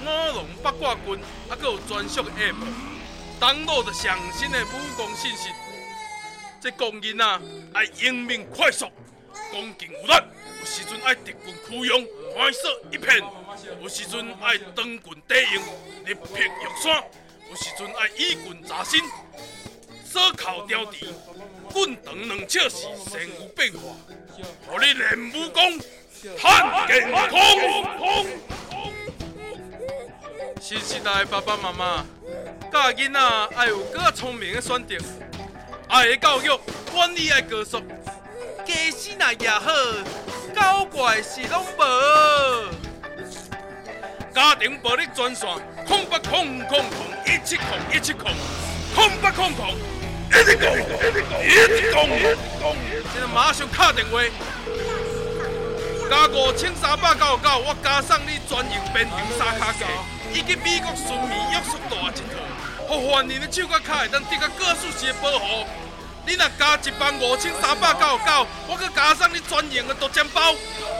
[0.01, 1.19] 五龙八卦棍，
[1.49, 2.55] 还佫有专属的 app，
[3.39, 5.49] 登录着上新的武功信息。
[6.59, 7.39] 这讲人啊，
[7.73, 8.89] 爱英明快速，
[9.51, 10.13] 恭敬有力，
[10.59, 13.23] 有时阵爱敌军驱勇，快速一片；
[13.81, 15.63] 有时阵爱当棍抵用，
[16.05, 17.03] 力劈玉山；
[17.49, 18.99] 有时阵爱以棍扎身。
[20.11, 21.07] 左靠吊地，
[21.71, 23.95] 棍长两尺时，身有变化。
[24.67, 25.79] 互你练武功，
[26.37, 27.29] 探健康。
[30.61, 32.05] 新时代爸爸妈妈，
[32.71, 33.19] 教囡仔
[33.55, 34.95] 爱有更聪明的选择，
[35.89, 36.59] 爱的教育
[36.91, 37.79] 管理爱高速，
[38.65, 39.71] 家私若也好，
[40.55, 42.92] 搞怪是拢无。
[44.33, 45.47] 家庭暴力专线：
[45.85, 48.31] 空八空空空一七空一七空
[48.95, 49.75] 空八空空。
[50.27, 52.01] 一直讲，一直讲，
[53.13, 54.19] 现在马上打电话，
[56.09, 59.85] 加五千三百九十九，我加上你专用变形沙卡克，
[60.33, 62.41] 以及美国纯米约束大一套，
[62.87, 65.67] 互犯人的手甲卡会当得到个数级的保护。
[66.25, 70.55] 你若加一万五千三百九十九，我阁加上你专用的毒针包，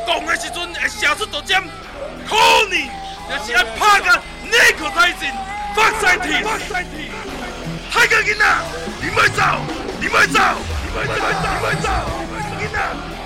[0.06, 1.64] 讲的时阵会射出毒针，
[2.30, 2.36] 可
[2.70, 5.32] 能就是爱拍个内科太诊，
[5.76, 7.12] 发晒体，发晒体，
[7.90, 8.46] 海个囡仔。
[9.02, 9.44] 你莫走，
[10.00, 10.40] 你莫走，
[10.84, 11.90] 你莫走，你莫走，
[12.58, 12.80] 你们走，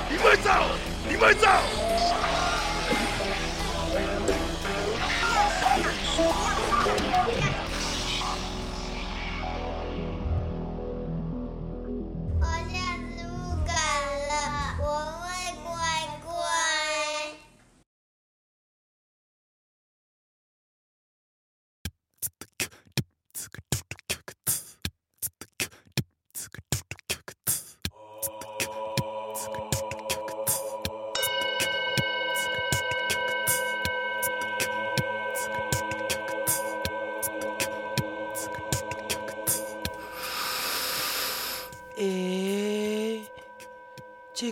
[0.10, 0.50] 你莫走，
[1.10, 1.48] 你莫走。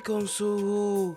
[0.06, 1.16] 公师傅，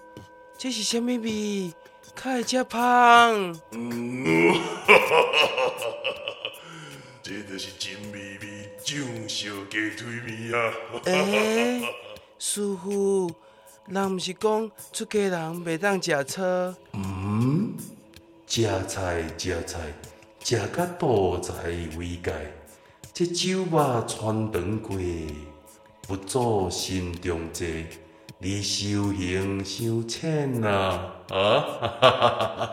[0.57, 1.75] 这是什么味？
[2.15, 3.61] 看会这香？
[3.73, 4.55] 嗯，
[4.87, 6.51] 哈哈哈哈哈！
[7.23, 8.99] 这就是真美味酱
[9.29, 10.73] 烧鸡腿味啊！
[11.05, 11.95] 哎、欸，
[12.39, 13.31] 师傅，
[13.89, 16.43] 人毋是讲出家人袂当食草？
[16.95, 17.75] 嗯，
[18.47, 19.81] 食菜食菜，
[20.43, 21.53] 食甲肚财
[21.99, 22.33] 为界。
[23.13, 24.97] 这酒肉穿肠过，
[26.07, 27.87] 不做心中罪。
[28.41, 30.69] 你修行修浅呐！
[31.31, 31.59] 啊！
[31.91, 32.09] 哈哈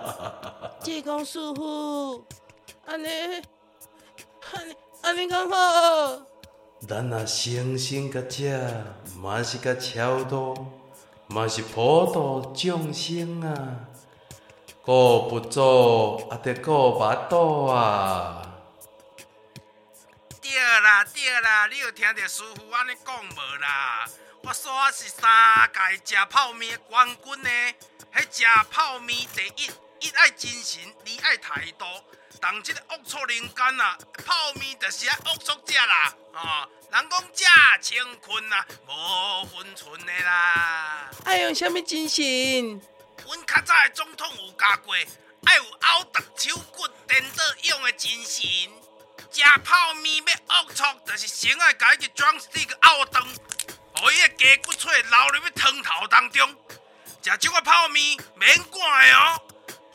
[0.05, 0.71] 哈！
[0.79, 2.23] 济公师傅，
[2.85, 3.07] 安尼，
[4.53, 6.21] 安尼，安尼讲好。
[6.87, 8.85] 咱若生生甲这，
[9.19, 10.55] 嘛是甲超度，
[11.25, 13.87] 嘛是普度众生啊！
[14.83, 18.43] 顾不做，也得顾巴肚啊！
[20.39, 20.51] 对
[20.81, 24.05] 啦，对啦，你有听着师傅安尼讲无啦？
[24.47, 25.27] 我说是三
[25.73, 27.49] 届食泡面的冠军呢，
[28.13, 29.71] 迄食泡面第一，
[30.01, 31.85] 一爱精神，二爱态度。
[32.39, 41.09] 当即个龌龊人间啊，泡面就是爱龌龊食啦，啊、哦，人讲食清困啊，无分寸的啦。
[41.23, 42.23] 爱用什么精神？
[43.25, 44.95] 阮较早的总统有教过，
[45.45, 48.45] 爱有凹凸手骨颠倒用的精神。
[49.31, 53.23] 食泡面要龌龊，就是先爱家己 drumstick 凹断。
[53.99, 56.49] 互伊个鸡骨髓流入去汤头当中，
[57.23, 59.41] 食即个泡面免管的哦，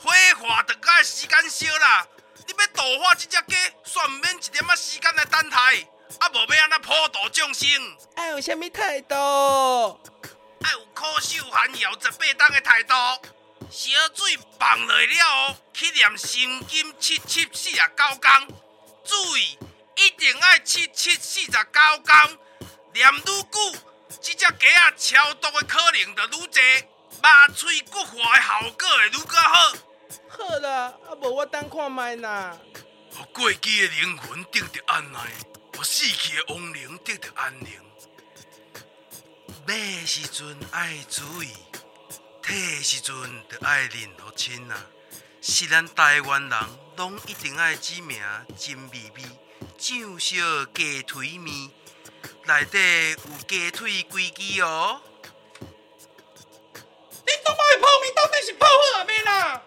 [0.02, 2.06] 火化得爱时间烧啦。
[2.46, 5.56] 你要度化这只鸡，算唔免一点仔时间来等待，
[6.18, 7.68] 啊无要安那普度众生。
[8.16, 9.14] 爱有啥物态度？
[10.62, 12.94] 爱有苦守寒窑十八冬的态度。
[13.70, 18.48] 烧水放落了，去念心经七七四十九天。
[19.04, 19.56] 注意，
[19.94, 21.58] 一定爱七七四十九
[22.04, 22.38] 天，
[22.92, 23.78] 念愈久，
[24.20, 26.62] 这只鸡仔超毒的可能就愈多，
[27.22, 29.54] 肉脆骨滑的效果会愈较好。
[30.28, 32.58] 好啦，啊无我等看卖啦。
[33.12, 35.20] 互过期的灵魂得到安奈，
[35.76, 37.68] 互死去的亡灵得到安宁。
[39.66, 41.52] 买时阵爱注意，
[42.42, 43.14] 退时阵
[43.48, 44.86] 就爱认好亲啊！
[45.42, 46.58] 是咱台湾人，
[46.96, 48.20] 拢一定爱指名
[48.56, 49.22] 金美味，
[49.78, 51.70] 酱烧鸡腿面，
[52.50, 52.78] 内底
[53.10, 55.00] 有鸡腿规支哦。
[55.60, 59.62] 你做卖的泡面到底是泡好未啦？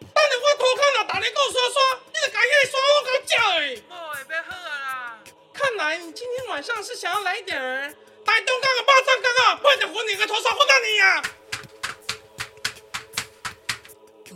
[0.00, 1.76] 等下我涂骹若逐日够刷刷，
[2.12, 3.62] 你着把迄个刷我甲叫诶。
[3.88, 5.22] 好诶，要好啊啦！
[5.54, 7.94] 看来你今天晚上是想要来点儿
[8.24, 11.22] 台东港的巴掌羹啊，配点混你个头刷混到你呀！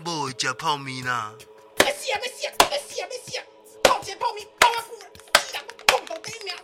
[0.04, 1.34] 无会食泡面啦！
[1.78, 2.18] 别死啊！
[2.22, 2.52] 别死啊！
[2.70, 3.08] 别死啊！
[3.08, 3.42] 别死啊！
[3.82, 5.06] 泡起泡面泡啊苦啊！
[5.40, 6.54] 死人碰到第一名，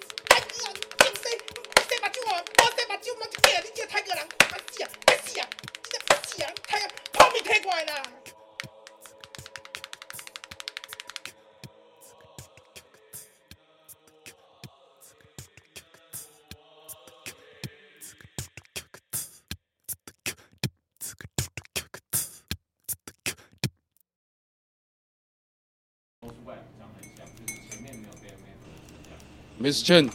[29.61, 30.11] ！Miss Chen，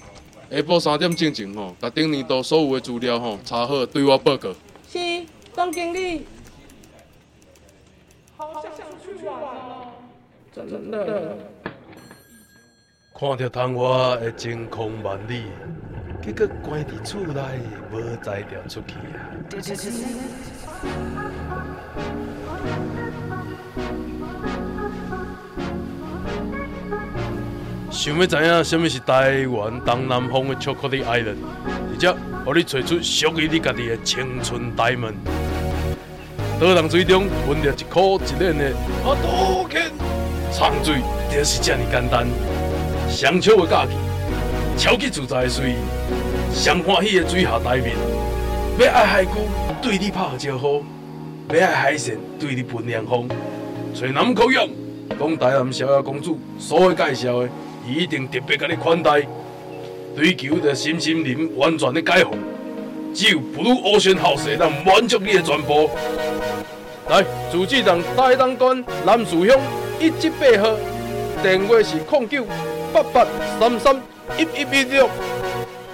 [0.51, 4.53] 下晡三点正前吼，把顶年度所有的资料吼查好，对我报告。
[4.91, 6.25] 是，总经理。
[10.65, 11.37] 真的。
[13.19, 15.43] 看着窗外的晴空万里，
[16.21, 17.41] 结果关伫厝内，
[17.91, 19.19] 无才调出去啊。
[27.89, 32.05] 想要知影什么是台湾东南方的巧克力 Island，而且
[32.45, 35.15] 让你找出属于你家己的青春大门。
[36.59, 38.71] 导航水中分列一颗一链的
[39.03, 39.91] 阿杜肯，
[40.57, 40.95] 畅水
[41.31, 42.25] 就是这么简单。
[43.07, 43.91] 上巧的假期，
[44.75, 45.75] 超级自在的随意，
[46.51, 47.95] 上欢喜的水下台面。
[48.79, 49.33] 要爱海龟
[49.83, 50.83] 对你拍招呼，
[51.53, 53.29] 要爱海鲜对你喷凉风。
[53.93, 54.67] 找南口洋，
[55.19, 57.49] 讲台南小雅公主所有介绍的。
[57.87, 59.21] 伊一定特别给你款待，
[60.15, 62.33] 追求着心心灵完全的解放。
[63.13, 65.87] 只有 Blue Ocean House 能满足你的全部。
[67.09, 69.55] 来，主持人大东关南树乡
[69.99, 70.77] 一七八号，
[71.41, 72.45] 电话是空九
[72.93, 73.25] 八八
[73.59, 73.95] 三三
[74.37, 75.09] 一一一六。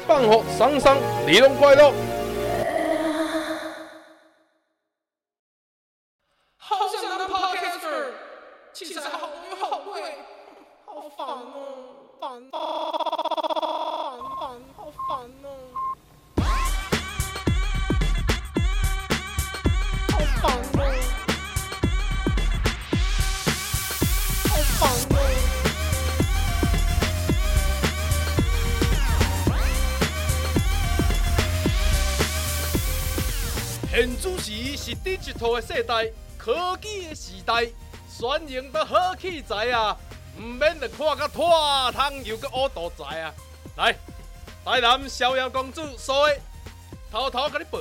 [0.06, 1.92] 放学桑桑，你拢快乐。
[35.44, 37.66] 是 digital 的世代，科技的时代，
[38.10, 39.98] 选用的好器材啊，
[40.38, 43.34] 唔免得看个拖汤又个乌多在啊！
[43.76, 43.94] 来，
[44.64, 46.38] 台南逍遥公主所以
[47.12, 47.80] 偷偷跟你报，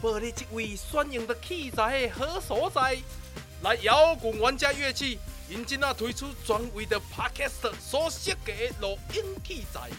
[0.00, 2.96] 报你这位选用的器材的好所在。
[3.62, 5.18] 来摇滚玩家乐器，
[5.48, 9.90] 因今啊推出专为的 Podcast 所设计的录音器材。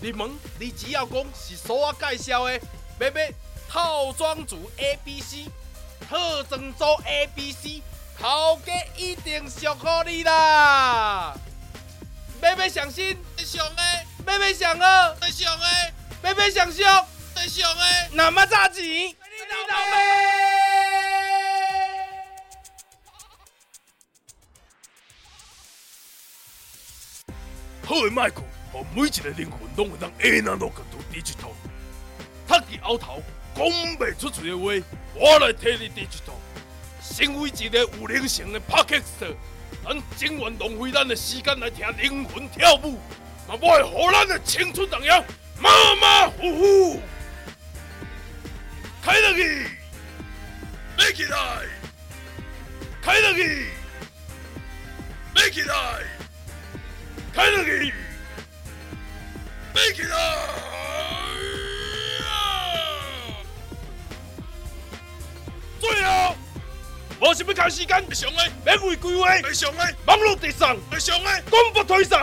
[0.00, 2.60] 你问，你只要讲是所我介绍的，
[3.00, 3.34] 妹妹。
[3.68, 5.46] 套装组 A B C，
[6.08, 7.82] 特征组 A B C，
[8.18, 11.34] 头家一定祝福你啦！
[12.40, 13.82] 妹妹上心，最上的；
[14.26, 15.64] 妹妹上好，最上的；
[16.22, 16.82] 妹妹上俗，
[17.34, 17.82] 最上的。
[18.12, 19.14] 那么炸钱，你
[19.48, 19.96] 老妹！
[27.84, 28.42] 好的麦克，
[28.72, 31.52] 让每一个灵魂都会当 analog to digital，
[32.48, 33.22] 他的后头。
[33.54, 34.72] 讲不出嘴的话，
[35.14, 36.34] 我来替你 digital。
[37.02, 39.34] 成为一个有灵性的 Podcast，
[39.84, 42.98] 咱情愿浪费咱的时间来听灵魂跳舞，
[43.48, 45.22] 嘛不会让咱的青春荡漾，
[45.58, 47.02] 马马虎虎。
[49.02, 49.66] 开得起，
[50.96, 51.38] 飞起来！
[53.02, 53.66] 开得起，
[55.34, 55.74] 飞起来！
[57.34, 57.92] 开得起，
[59.74, 60.16] 飞起来！
[67.20, 67.88] 何时要开时间？
[68.14, 70.68] 上诶，免费规划，上诶，网络直送，
[70.98, 72.18] 上诶，广播推送。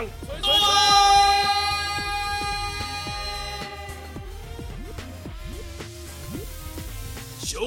[7.42, 7.60] 商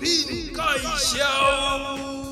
[0.00, 2.29] 品介绍。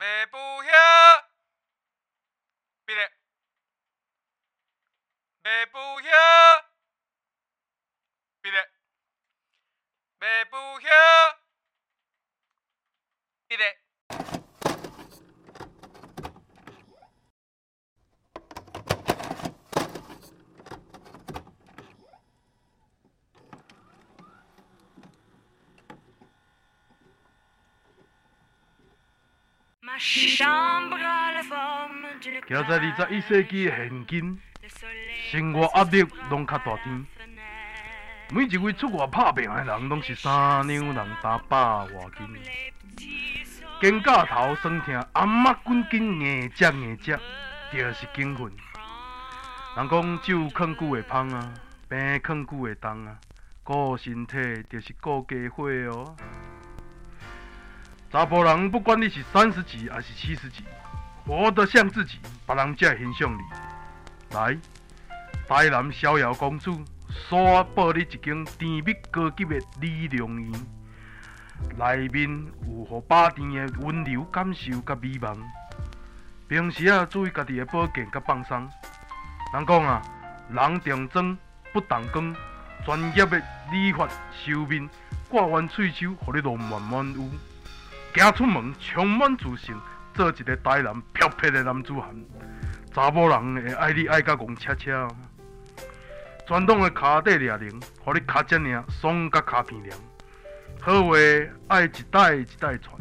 [0.00, 0.70] 买不晓，
[2.86, 3.12] 别的，
[5.42, 6.10] 卖不晓，
[8.40, 8.68] 别的，
[10.18, 10.88] 卖不晓，
[13.46, 13.64] 别的。
[32.48, 34.38] 徛在二十一世纪的现今，
[35.30, 37.06] 生活压力拢较大点。
[38.32, 42.28] 每一位出外打拼的人，拢是三两人打百外斤。
[43.80, 47.18] 肩胛头酸痛，阿妈滚筋硬只硬只，
[47.72, 48.52] 就是精神。
[49.76, 51.54] 人讲酒劝久会芳啊，
[51.88, 53.18] 病劝久会重啊，
[53.64, 54.36] 顾身体
[54.68, 56.14] 就是顾家伙哦。
[58.12, 60.64] 查甫人不管你是三十几还是七十几，
[61.26, 63.40] 活得像自己，别人才会欣赏你。
[64.34, 64.56] 来，
[65.48, 66.84] 台南逍遥公主，
[67.28, 70.52] 刷报你一间甜蜜高级的美容院，
[71.76, 75.36] 内面有互百甜的温柔感受甲美梦。
[76.48, 78.68] 平时啊，注意家己的保健甲放松。
[79.52, 80.02] 人讲啊，
[80.50, 81.38] 人重妆
[81.72, 82.34] 不重工，
[82.84, 83.40] 专业的
[83.70, 84.88] 理发修面，
[85.28, 87.28] 挂完喙须，互你容满满有。
[88.12, 89.76] 行出门充满自信，
[90.14, 92.14] 做一个台南漂泊的男子汉。
[92.92, 95.08] 查某人会爱你爱甲戆恰恰。
[96.46, 99.96] 传统的脚底抓铃，互你脚趾领爽甲脚片凉。
[100.80, 101.16] 好话
[101.68, 102.96] 爱一代一代传，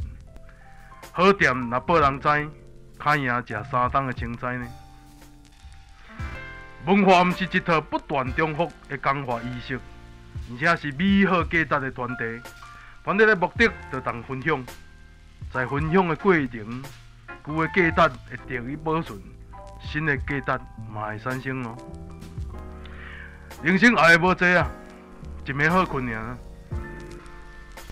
[1.12, 2.50] 好店若无人知，
[3.04, 4.68] 较赢食三冬的青菜呢。
[6.86, 9.80] 文化毋是一套不断重复的工化仪式，
[10.52, 12.42] 而且是美好价值的团体。
[13.04, 14.64] 团体的目的就当分享。
[15.52, 16.84] 在分享的过程，
[17.44, 19.20] 旧的价值会得以保存，
[19.82, 21.76] 新的价值嘛会产生哦。
[23.64, 24.70] 人生爱的无多啊，
[25.44, 26.38] 一暝好困尔。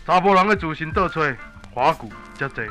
[0.05, 1.19] 查甫人的自信倒找，
[1.73, 2.63] 花骨才多。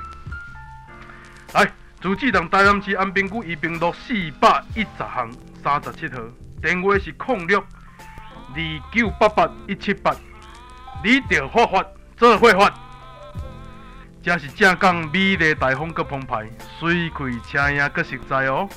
[1.52, 1.70] 来，
[2.00, 5.30] 自治党台南市安平区一平路四百一十巷
[5.64, 6.22] 三十七号，
[6.62, 10.14] 电话是零六二九八八一七八，
[11.02, 11.84] 你着发发
[12.16, 12.72] 做会发。
[14.26, 16.50] 正是正港美丽大方阁澎湃，
[16.80, 18.68] 水开车影阁实在哦。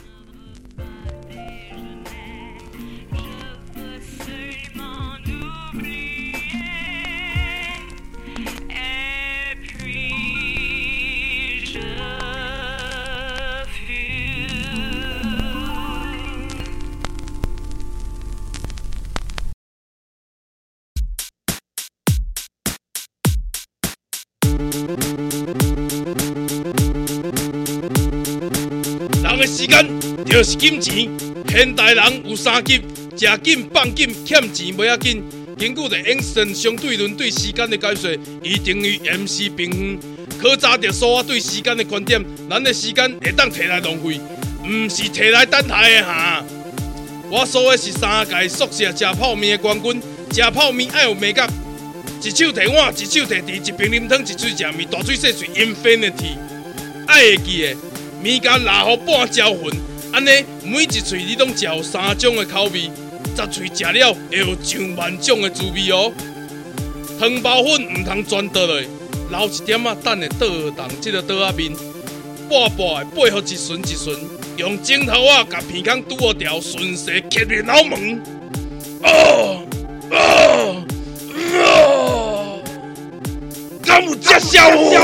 [30.30, 31.10] 间就是金钱，
[31.50, 32.82] 现代人有三急：
[33.18, 35.24] 食紧、放紧、欠钱不要紧。
[35.58, 38.12] 根据着英森相对论对时间的解说，
[38.44, 40.00] 伊等于 MC 平方。
[40.40, 44.22] 考察着所有对时间的观点，咱的时间会当摕来浪费，
[44.64, 46.44] 毋是摕来等待的哈。
[47.30, 50.02] 我说的是三届宿舍食泡面的冠军，
[50.32, 51.50] 食泡面爱有美感，
[52.24, 56.38] 一手提碗，一手提箸，一瓶啉汤，一嘴食面，大嘴细嘴，Infinity，
[57.08, 57.76] 爱会记的。
[58.22, 59.72] 面干拉好半焦粉，
[60.12, 60.30] 安尼
[60.64, 62.90] 每一喙你拢嚼三种的口味，
[63.36, 66.12] 十喙食了会有上万种的滋味哦。
[67.20, 68.82] 汤包粉毋通全倒落，
[69.30, 71.72] 留一点仔等下倒动即个倒仔面，
[72.50, 74.18] 半半的配合一顺一顺，
[74.58, 78.22] 用指头仔甲片孔拄好调，顺势切入脑门。
[79.04, 79.62] 哦
[80.12, 80.84] 哦
[81.54, 82.62] 哦！
[83.84, 85.00] 敢有这效果？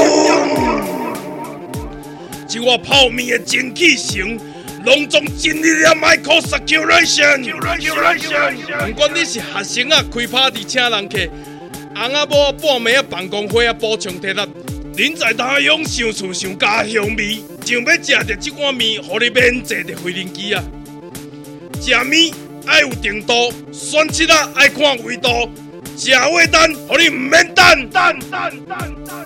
[2.48, 4.40] 是我泡面的精气神，
[4.86, 7.44] 隆重建立了 Michael Circulation。
[8.88, 11.18] 不管你是学生啊，开 party 请人客，
[11.96, 14.42] 翁仔某半暝啊办公会啊补充体力，
[14.96, 20.64] 人在他乡想厝想家乡味，想要食着即碗面，互你免坐着飞轮机啊！
[21.82, 22.32] 食面
[22.68, 25.50] 爱有程度，选择啊爱看味道，
[25.98, 27.90] 食味等，互你毋免等。
[27.90, 29.26] 等等等等。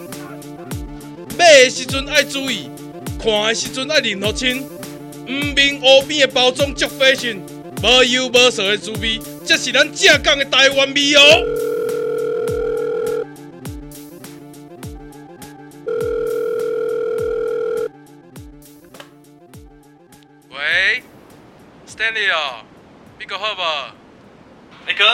[1.38, 2.70] 买的时阵爱注意，
[3.22, 4.66] 看的时阵爱认好清，
[5.30, 7.46] 毋明乌边的包装足费信，
[7.84, 11.22] 无油无色的滋味，这是咱正港的台湾味哦。
[20.50, 21.04] 喂
[21.88, 22.66] ，Stanley 哦，
[23.20, 23.62] 你个好无？
[24.88, 25.06] 哎、欸、哥，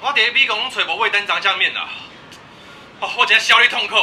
[0.00, 1.90] 我伫美国攒无味登炸酱面啦，
[3.00, 3.96] 哦，我真小你痛苦，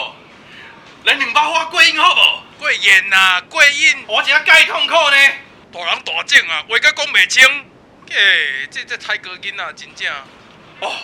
[1.06, 2.47] 来两包花桂英好无？
[2.60, 5.18] 桂圆呐，过瘾，我真介痛苦呢。
[5.72, 7.44] 大人大正啊，话甲讲袂清，
[8.10, 10.12] 诶、欸，这这泰国囡仔真正。
[10.80, 10.96] 哦，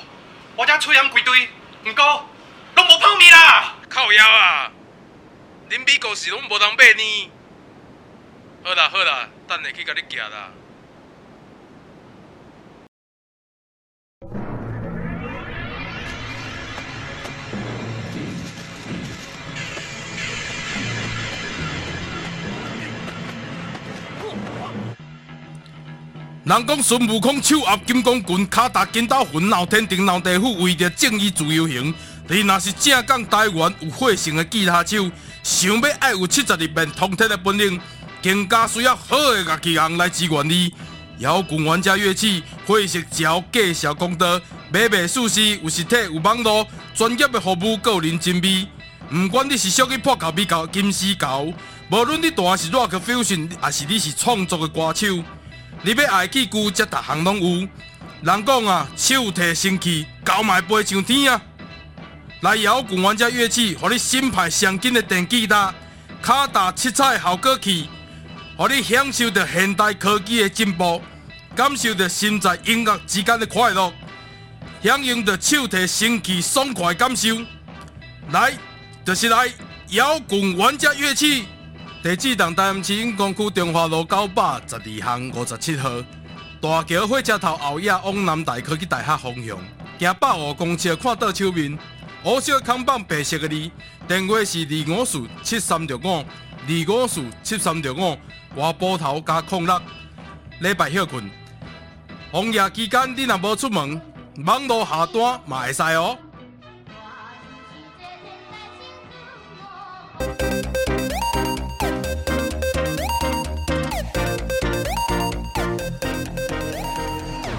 [0.56, 1.50] 我这吹烟规堆，
[1.86, 2.30] 毋过
[2.76, 3.76] 拢无泡面啦。
[3.90, 4.72] 靠腰啊，
[5.70, 7.32] 恁美国是拢无人买呢。
[8.64, 10.52] 好啦好啦，等下去甲你寄啦。
[26.54, 31.92] 人讲孙悟空手握金刚棍，脚踏筋斗云，闹天庭闹地府，为着正义自由行。
[32.28, 35.10] 你若是正港台湾有血性的吉他手，
[35.42, 37.82] 想要爱有七十二变通天的本领，
[38.22, 40.72] 更加需要好的乐器行来支援你。
[41.18, 44.40] 摇滚玩家乐器，会识教介绍功德，
[44.72, 48.68] 买卖舒适，有实体有网络，专业的服务，个人精美。
[49.10, 51.52] 不管你是属于破旧、米旧、金丝猴，
[51.90, 55.24] 无论你弹是 rock fusion，还是你是创作的歌手。
[55.86, 57.68] 你要爱器具，则逐项拢有。
[58.22, 61.42] 人讲啊，手提神器，交卖飞上天啊！
[62.40, 65.76] 来摇滚玩家乐器，互你新派上紧的电吉他，
[66.22, 67.90] 卡达七彩效果器，
[68.56, 71.02] 互你享受着现代科技的进步，
[71.54, 73.92] 感受着心在音乐之间的快乐，
[74.82, 77.42] 享用着手提神器爽快感受。
[78.32, 78.54] 来，
[79.06, 79.52] 就是来
[79.90, 81.46] 摇滚玩家乐器。
[82.04, 85.90] 地址：台南市永光区中华路九百十二巷五十七号。
[86.60, 89.58] 大桥火车头后野往南大科技大学方向，
[89.98, 91.80] 行百五公尺看到手面，
[92.26, 93.72] 乌色看板白色的字，
[94.06, 98.18] 电话是二五四七三六五二五四七三六五，
[98.58, 99.82] 外埔头加空六。
[100.60, 101.24] 礼拜休困，
[102.34, 104.02] 防疫期间你若无出门，
[104.46, 106.18] 网络下单嘛会使哦。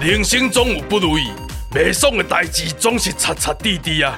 [0.05, 1.31] 人生总有不如意，
[1.73, 4.15] 袂爽的代志总是擦擦滴滴啊！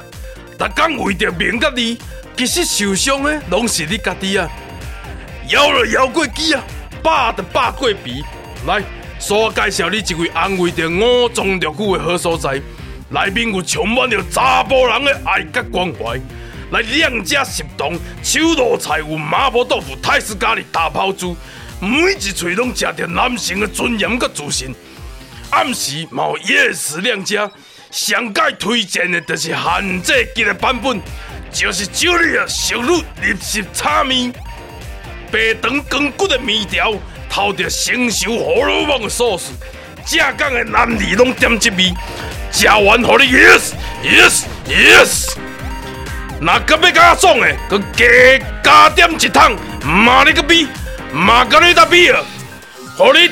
[0.60, 1.98] 逐天为着名甲利，
[2.36, 4.50] 其实受伤的拢是你家己啊！
[5.48, 6.62] 摇了摇过机啊，
[7.02, 8.22] 霸的霸过皮。
[8.66, 8.84] 来，
[9.18, 12.62] 所我介绍你一位安慰着五脏六腑的好所在，
[13.08, 16.20] 内面有充满着查甫人的爱甲关怀。
[16.72, 21.34] 来，两家食堂，手路菜有麻婆豆腐、泰式咖喱、大泡猪，
[21.80, 24.76] 每一喙拢食着男性的尊严甲自信。
[25.50, 27.50] 暗时冇 yes 两家，
[27.89, 31.00] 上界推荐的就是限制级的版本，
[31.52, 34.34] 就是少你啊熟女入食炒面，
[35.32, 36.93] 白长光骨的面条，
[37.30, 39.38] 透着成熟胡萝卜的 s a
[40.06, 41.93] 正港的男儿拢点这味，
[42.52, 43.72] 吃完后你 yes
[44.04, 45.38] yes yes，
[46.41, 50.68] 那个要加爽的，佮加加点一桶，麻你个逼，
[51.14, 52.22] 麻个你大逼啊，
[52.98, 53.30] 互你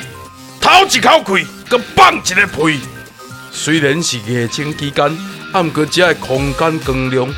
[0.60, 1.46] 头一口气。
[1.68, 2.80] 佮放一个屁，
[3.50, 5.18] 虽然是疫情期间，
[5.52, 7.34] 暗搁只个空间光亮，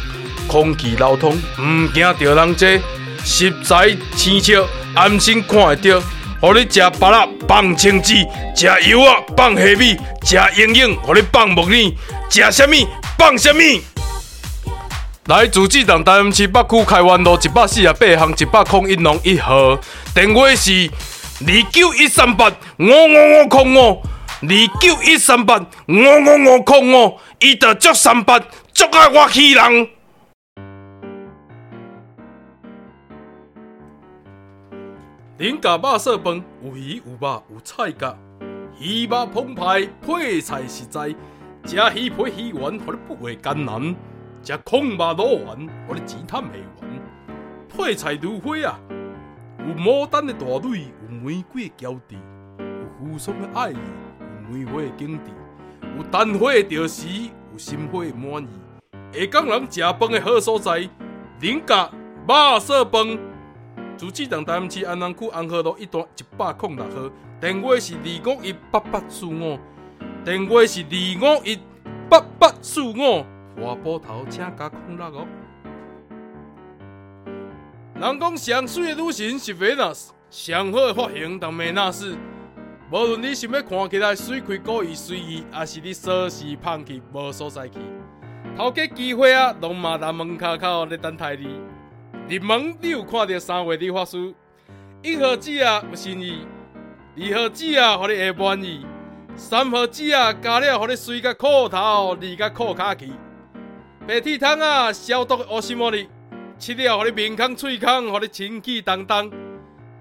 [0.47, 2.81] 空气流通，唔惊着人济，
[3.24, 6.03] 实在清澈，安心看会到。
[6.41, 8.14] 互你食芭乐放青籽，
[8.55, 11.93] 食油啊放虾米，食营养，互你放木耳，
[12.31, 13.83] 食虾米放虾米。
[15.24, 19.76] 来自济南台南市北区开元路一百四十八巷一百空一弄一号，
[20.14, 20.91] 电话是
[21.41, 22.49] 二九一三八
[22.79, 24.03] 五五五空五。
[24.41, 24.49] 二
[24.80, 28.39] 九一三八五五五空五，伊着足三八，
[28.72, 29.89] 足爱我喜人。
[35.39, 38.16] 林家肉色饭有鱼有肉有菜甲，
[38.78, 41.09] 鱼肉澎湃，配菜实在，
[41.64, 43.93] 食鱼配鱼丸，互你不会艰难；
[44.45, 46.89] 食空肉卤丸，互你钱赚未完。
[47.68, 48.78] 配菜如花啊，
[49.59, 52.16] 有牡丹的大蕊，有玫瑰的娇滴，
[52.61, 53.76] 有扶桑的爱意。
[54.51, 55.30] 梅花的景致，
[55.96, 57.07] 有丹花的调时，
[57.53, 58.49] 有心花的满意。
[59.12, 60.88] 下港人食饭的好所在，
[61.40, 61.90] 林家
[62.26, 63.18] 肉色饭。
[63.99, 69.59] 自济南台南市安南区安和路一段一百零六号，电话是二五一八八四五，
[70.24, 71.59] 电话是二五一
[72.09, 72.94] 八八四五，
[73.61, 75.26] 花波头请加空六哦。
[77.96, 82.16] 人讲上水的女神是 Venus，上好的发型当梅纳斯。
[82.91, 87.78] 无论你想要看起来水开故意随意，还是你锁匙放弃无所在去，
[88.57, 91.61] 头家机会啊，拢嘛在门口口咧等待你。
[92.30, 94.34] 入门你有看到三位理发师，
[95.03, 96.47] 一号纸啊有新意，
[97.20, 98.86] 二号纸啊互你会满意，
[99.36, 103.12] 三号纸啊加了互你水甲裤头，二甲裤卡去。
[104.07, 106.09] 白铁汤啊消毒乌西莫哩，
[106.57, 109.30] 七了互你面孔喙孔，互你清气当当。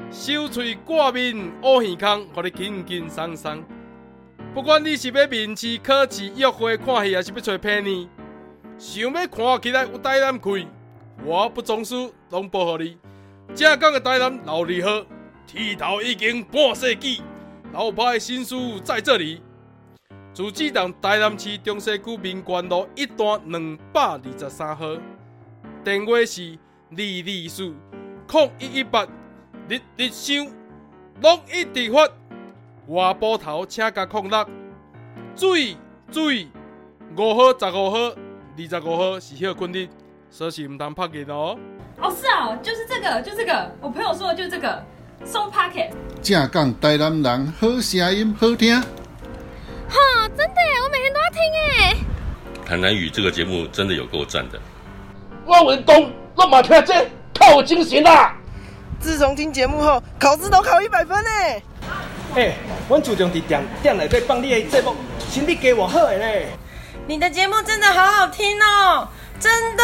[0.10, 3.64] 收喙挂面乌耳孔，互你轻轻松松。
[4.54, 8.08] 不管你是要面试、考试、约会、看戏，还是要找便宜，
[8.78, 10.68] 想要看起来有台南气，
[11.26, 12.98] 我不装输，拢保护你。
[13.54, 15.06] 正港的台南老字号，
[15.46, 17.22] 剃头已经半世纪，
[17.74, 19.42] 老派的新书在这里。
[20.34, 24.86] 自治党台南市中西区民权路一段两百二十三号，
[25.84, 26.58] 电话是
[26.92, 29.06] 二二四零一一八。
[29.70, 30.48] 日日想，
[31.22, 32.08] 拢一直发。
[32.88, 34.48] 外埔头请加空六，
[35.36, 35.76] 注意
[36.10, 36.48] 注意，
[37.18, 39.90] 五号、十五号、二十五号是休困日，
[40.30, 41.60] 所以唔通拍紧哦。
[42.00, 44.82] 哦，是啊，就是这个，就这个，我朋友说的就是这个，
[45.26, 45.92] 送 packet。
[46.22, 48.74] 正港台南人好声音好听。
[48.80, 51.42] 哈，真的，我每天都要听
[51.76, 51.98] 诶。
[52.66, 54.58] 台南语这个节目真的有够赞的。
[55.48, 58.34] 汪文东，那马天真透精神啦。
[59.00, 61.30] 自从听节目后，考试都考一百分呢。
[62.36, 62.56] 哎、欸，
[62.90, 64.96] 我注重在点点内底放你的节目，
[65.30, 66.26] 身体给我好的呢。
[67.08, 69.08] 你的节目真的好好听哦，
[69.40, 69.84] 真的。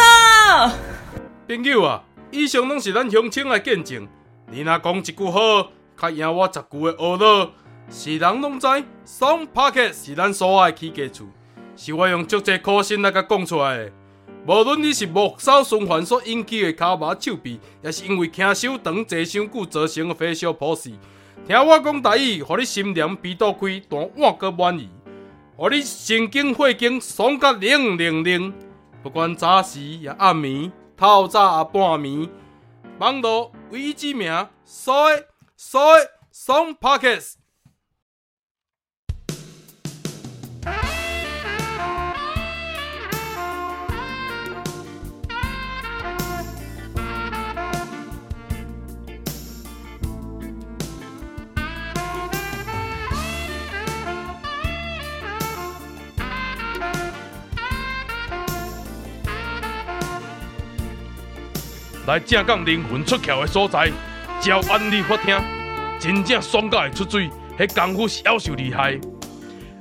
[1.48, 4.06] 朋友啊，以上拢是咱乡亲的见证。
[4.50, 5.68] 你若讲一句好，
[6.00, 7.50] 较赢我十句的恶乐。
[7.90, 8.66] 是人拢知
[9.06, 11.26] ，Song Podcast 是咱所爱起家厝，
[11.76, 13.92] 是我用足济苦心来甲讲出来的。
[14.46, 20.90] 无论你是末梢循环所引起的骹麻手臂，也是因为倾手长坐伤久造成的飞烧破事，
[21.46, 24.90] 听我讲台语，互你心凉鼻肚开，但我阁满意，
[25.56, 28.52] 互你神经血经爽甲灵灵灵。
[29.02, 32.28] 不管早时也暗暝，透早也半暝，
[32.98, 35.22] 网络唯一之名，所以
[35.56, 36.02] 所以
[36.34, 37.36] Song Podcast。
[62.06, 63.90] 来正港灵魂出窍的所在，
[64.38, 65.34] 只要安利法听，
[65.98, 68.92] 真正爽到会出水，迄功夫是夭寿厉害。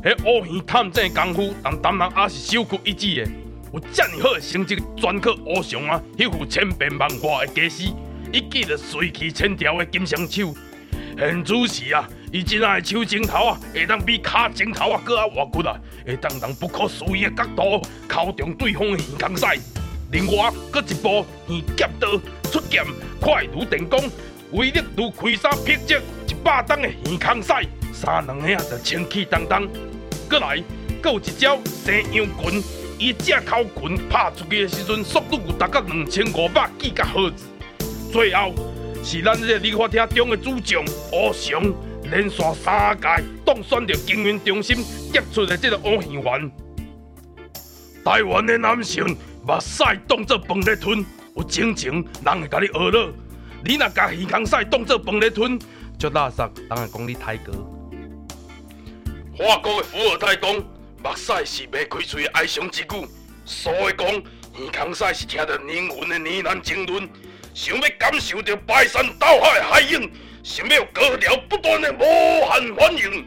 [0.01, 3.32] 迄乌鱼探针功夫，但当然也是首屈一指的。
[3.74, 7.91] 有遮尔好的成绩，专靠乌熊啊，迄副千变万化的架势，
[8.32, 10.53] 一记着随气千条的金双手。
[11.17, 15.76] 现主时啊，伊即仔的手指头啊，会当比骹指头啊阁较活骨啊，
[16.07, 19.57] 会当从不可思议的角度敲中对方的耳孔塞。
[20.14, 22.07] 另外，搁一部耳剑刀
[22.51, 22.86] 出剑，
[23.20, 23.99] 快如电光，
[24.51, 29.68] 威力如开山劈石，一百吨的耳孔塞，三两下就清气当当。
[30.30, 30.64] 搁来，
[31.01, 32.64] 搁有一招西洋拳，
[32.99, 37.45] 伊只口拳拍出去的时阵，速度有达到两千五百几个赫兹。
[38.11, 38.53] 最后
[39.03, 41.59] 是咱这个理发厅中的主将乌翔，
[42.03, 43.07] 连续三届
[43.43, 44.78] 当选着经营中心
[45.11, 46.51] 杰出的这个乌鱼丸。
[48.05, 49.03] 台湾的男性。
[49.46, 53.14] 目屎当作饭来吞，有真情人会甲你学了。
[53.66, 55.60] 你若甲耳孔屎当作饭来吞，
[56.00, 57.52] 就垃圾人会讲你太哥。
[59.38, 63.08] 法国的伏尔泰讲，目屎是未开喙的哀伤之语。
[63.44, 67.10] 所以讲，耳孔屎是听着灵魂的呢喃经纶。
[67.54, 70.10] 想要感受着排山倒海的海涌，
[70.41, 73.26] 想要有高潮不断的无限欢迎。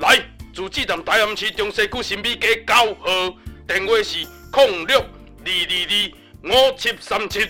[0.00, 0.18] 来，
[0.52, 3.34] 自治站台南市中西区新美街九号，
[3.66, 4.18] 电话是
[4.52, 5.02] 零六。
[5.48, 5.74] 二二
[6.44, 7.48] 二五七三七，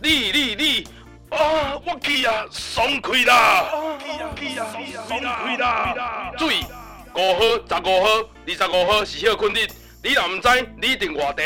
[0.00, 0.84] 你你你，
[1.30, 3.68] 啊，我去啊，爽快啦！
[5.08, 6.32] 爽快啦！
[6.38, 6.64] 注意，
[7.14, 8.06] 五号、十五号、
[8.46, 9.66] 二十五号是休困日，
[10.02, 11.42] 你若唔知，你定外地。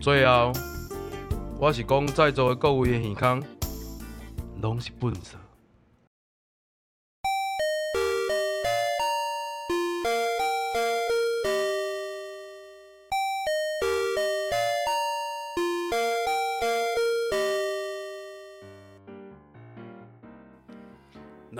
[0.00, 0.52] 最后，
[1.58, 3.42] 我是讲在座的各位的耳孔，
[4.60, 5.41] 拢是笨色。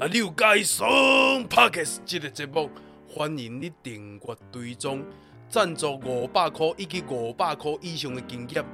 [0.04, 2.68] 那你有介意 Song Podcast 这个节目，
[3.08, 5.04] 欢迎你订阅追踪，
[5.48, 8.64] 赞助五百块以及五百块以上的金额。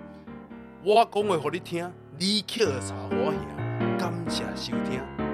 [0.83, 5.28] 我讲话给你听，你去查花兄，感谢收听。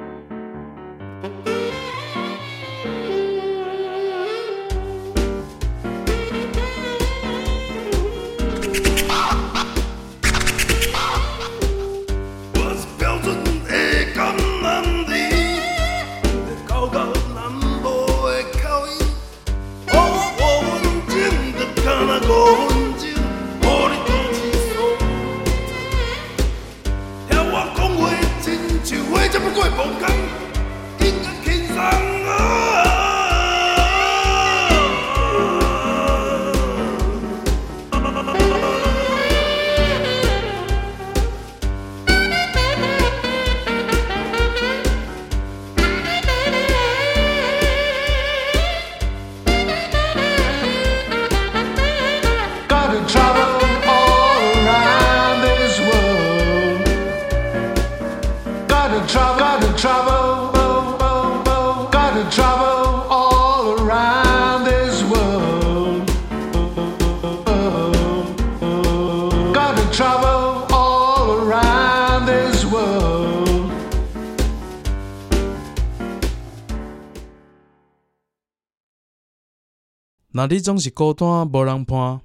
[80.45, 82.21] 那你总是孤单无人伴，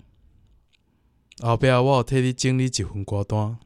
[1.39, 3.57] 后壁我有替你整理一份歌单，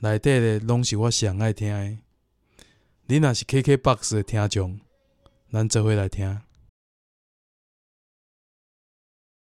[0.00, 1.96] 内底的拢是我上爱听的。
[3.06, 4.80] 你若是 KKBOX 的听众，
[5.52, 6.40] 咱做伙来听。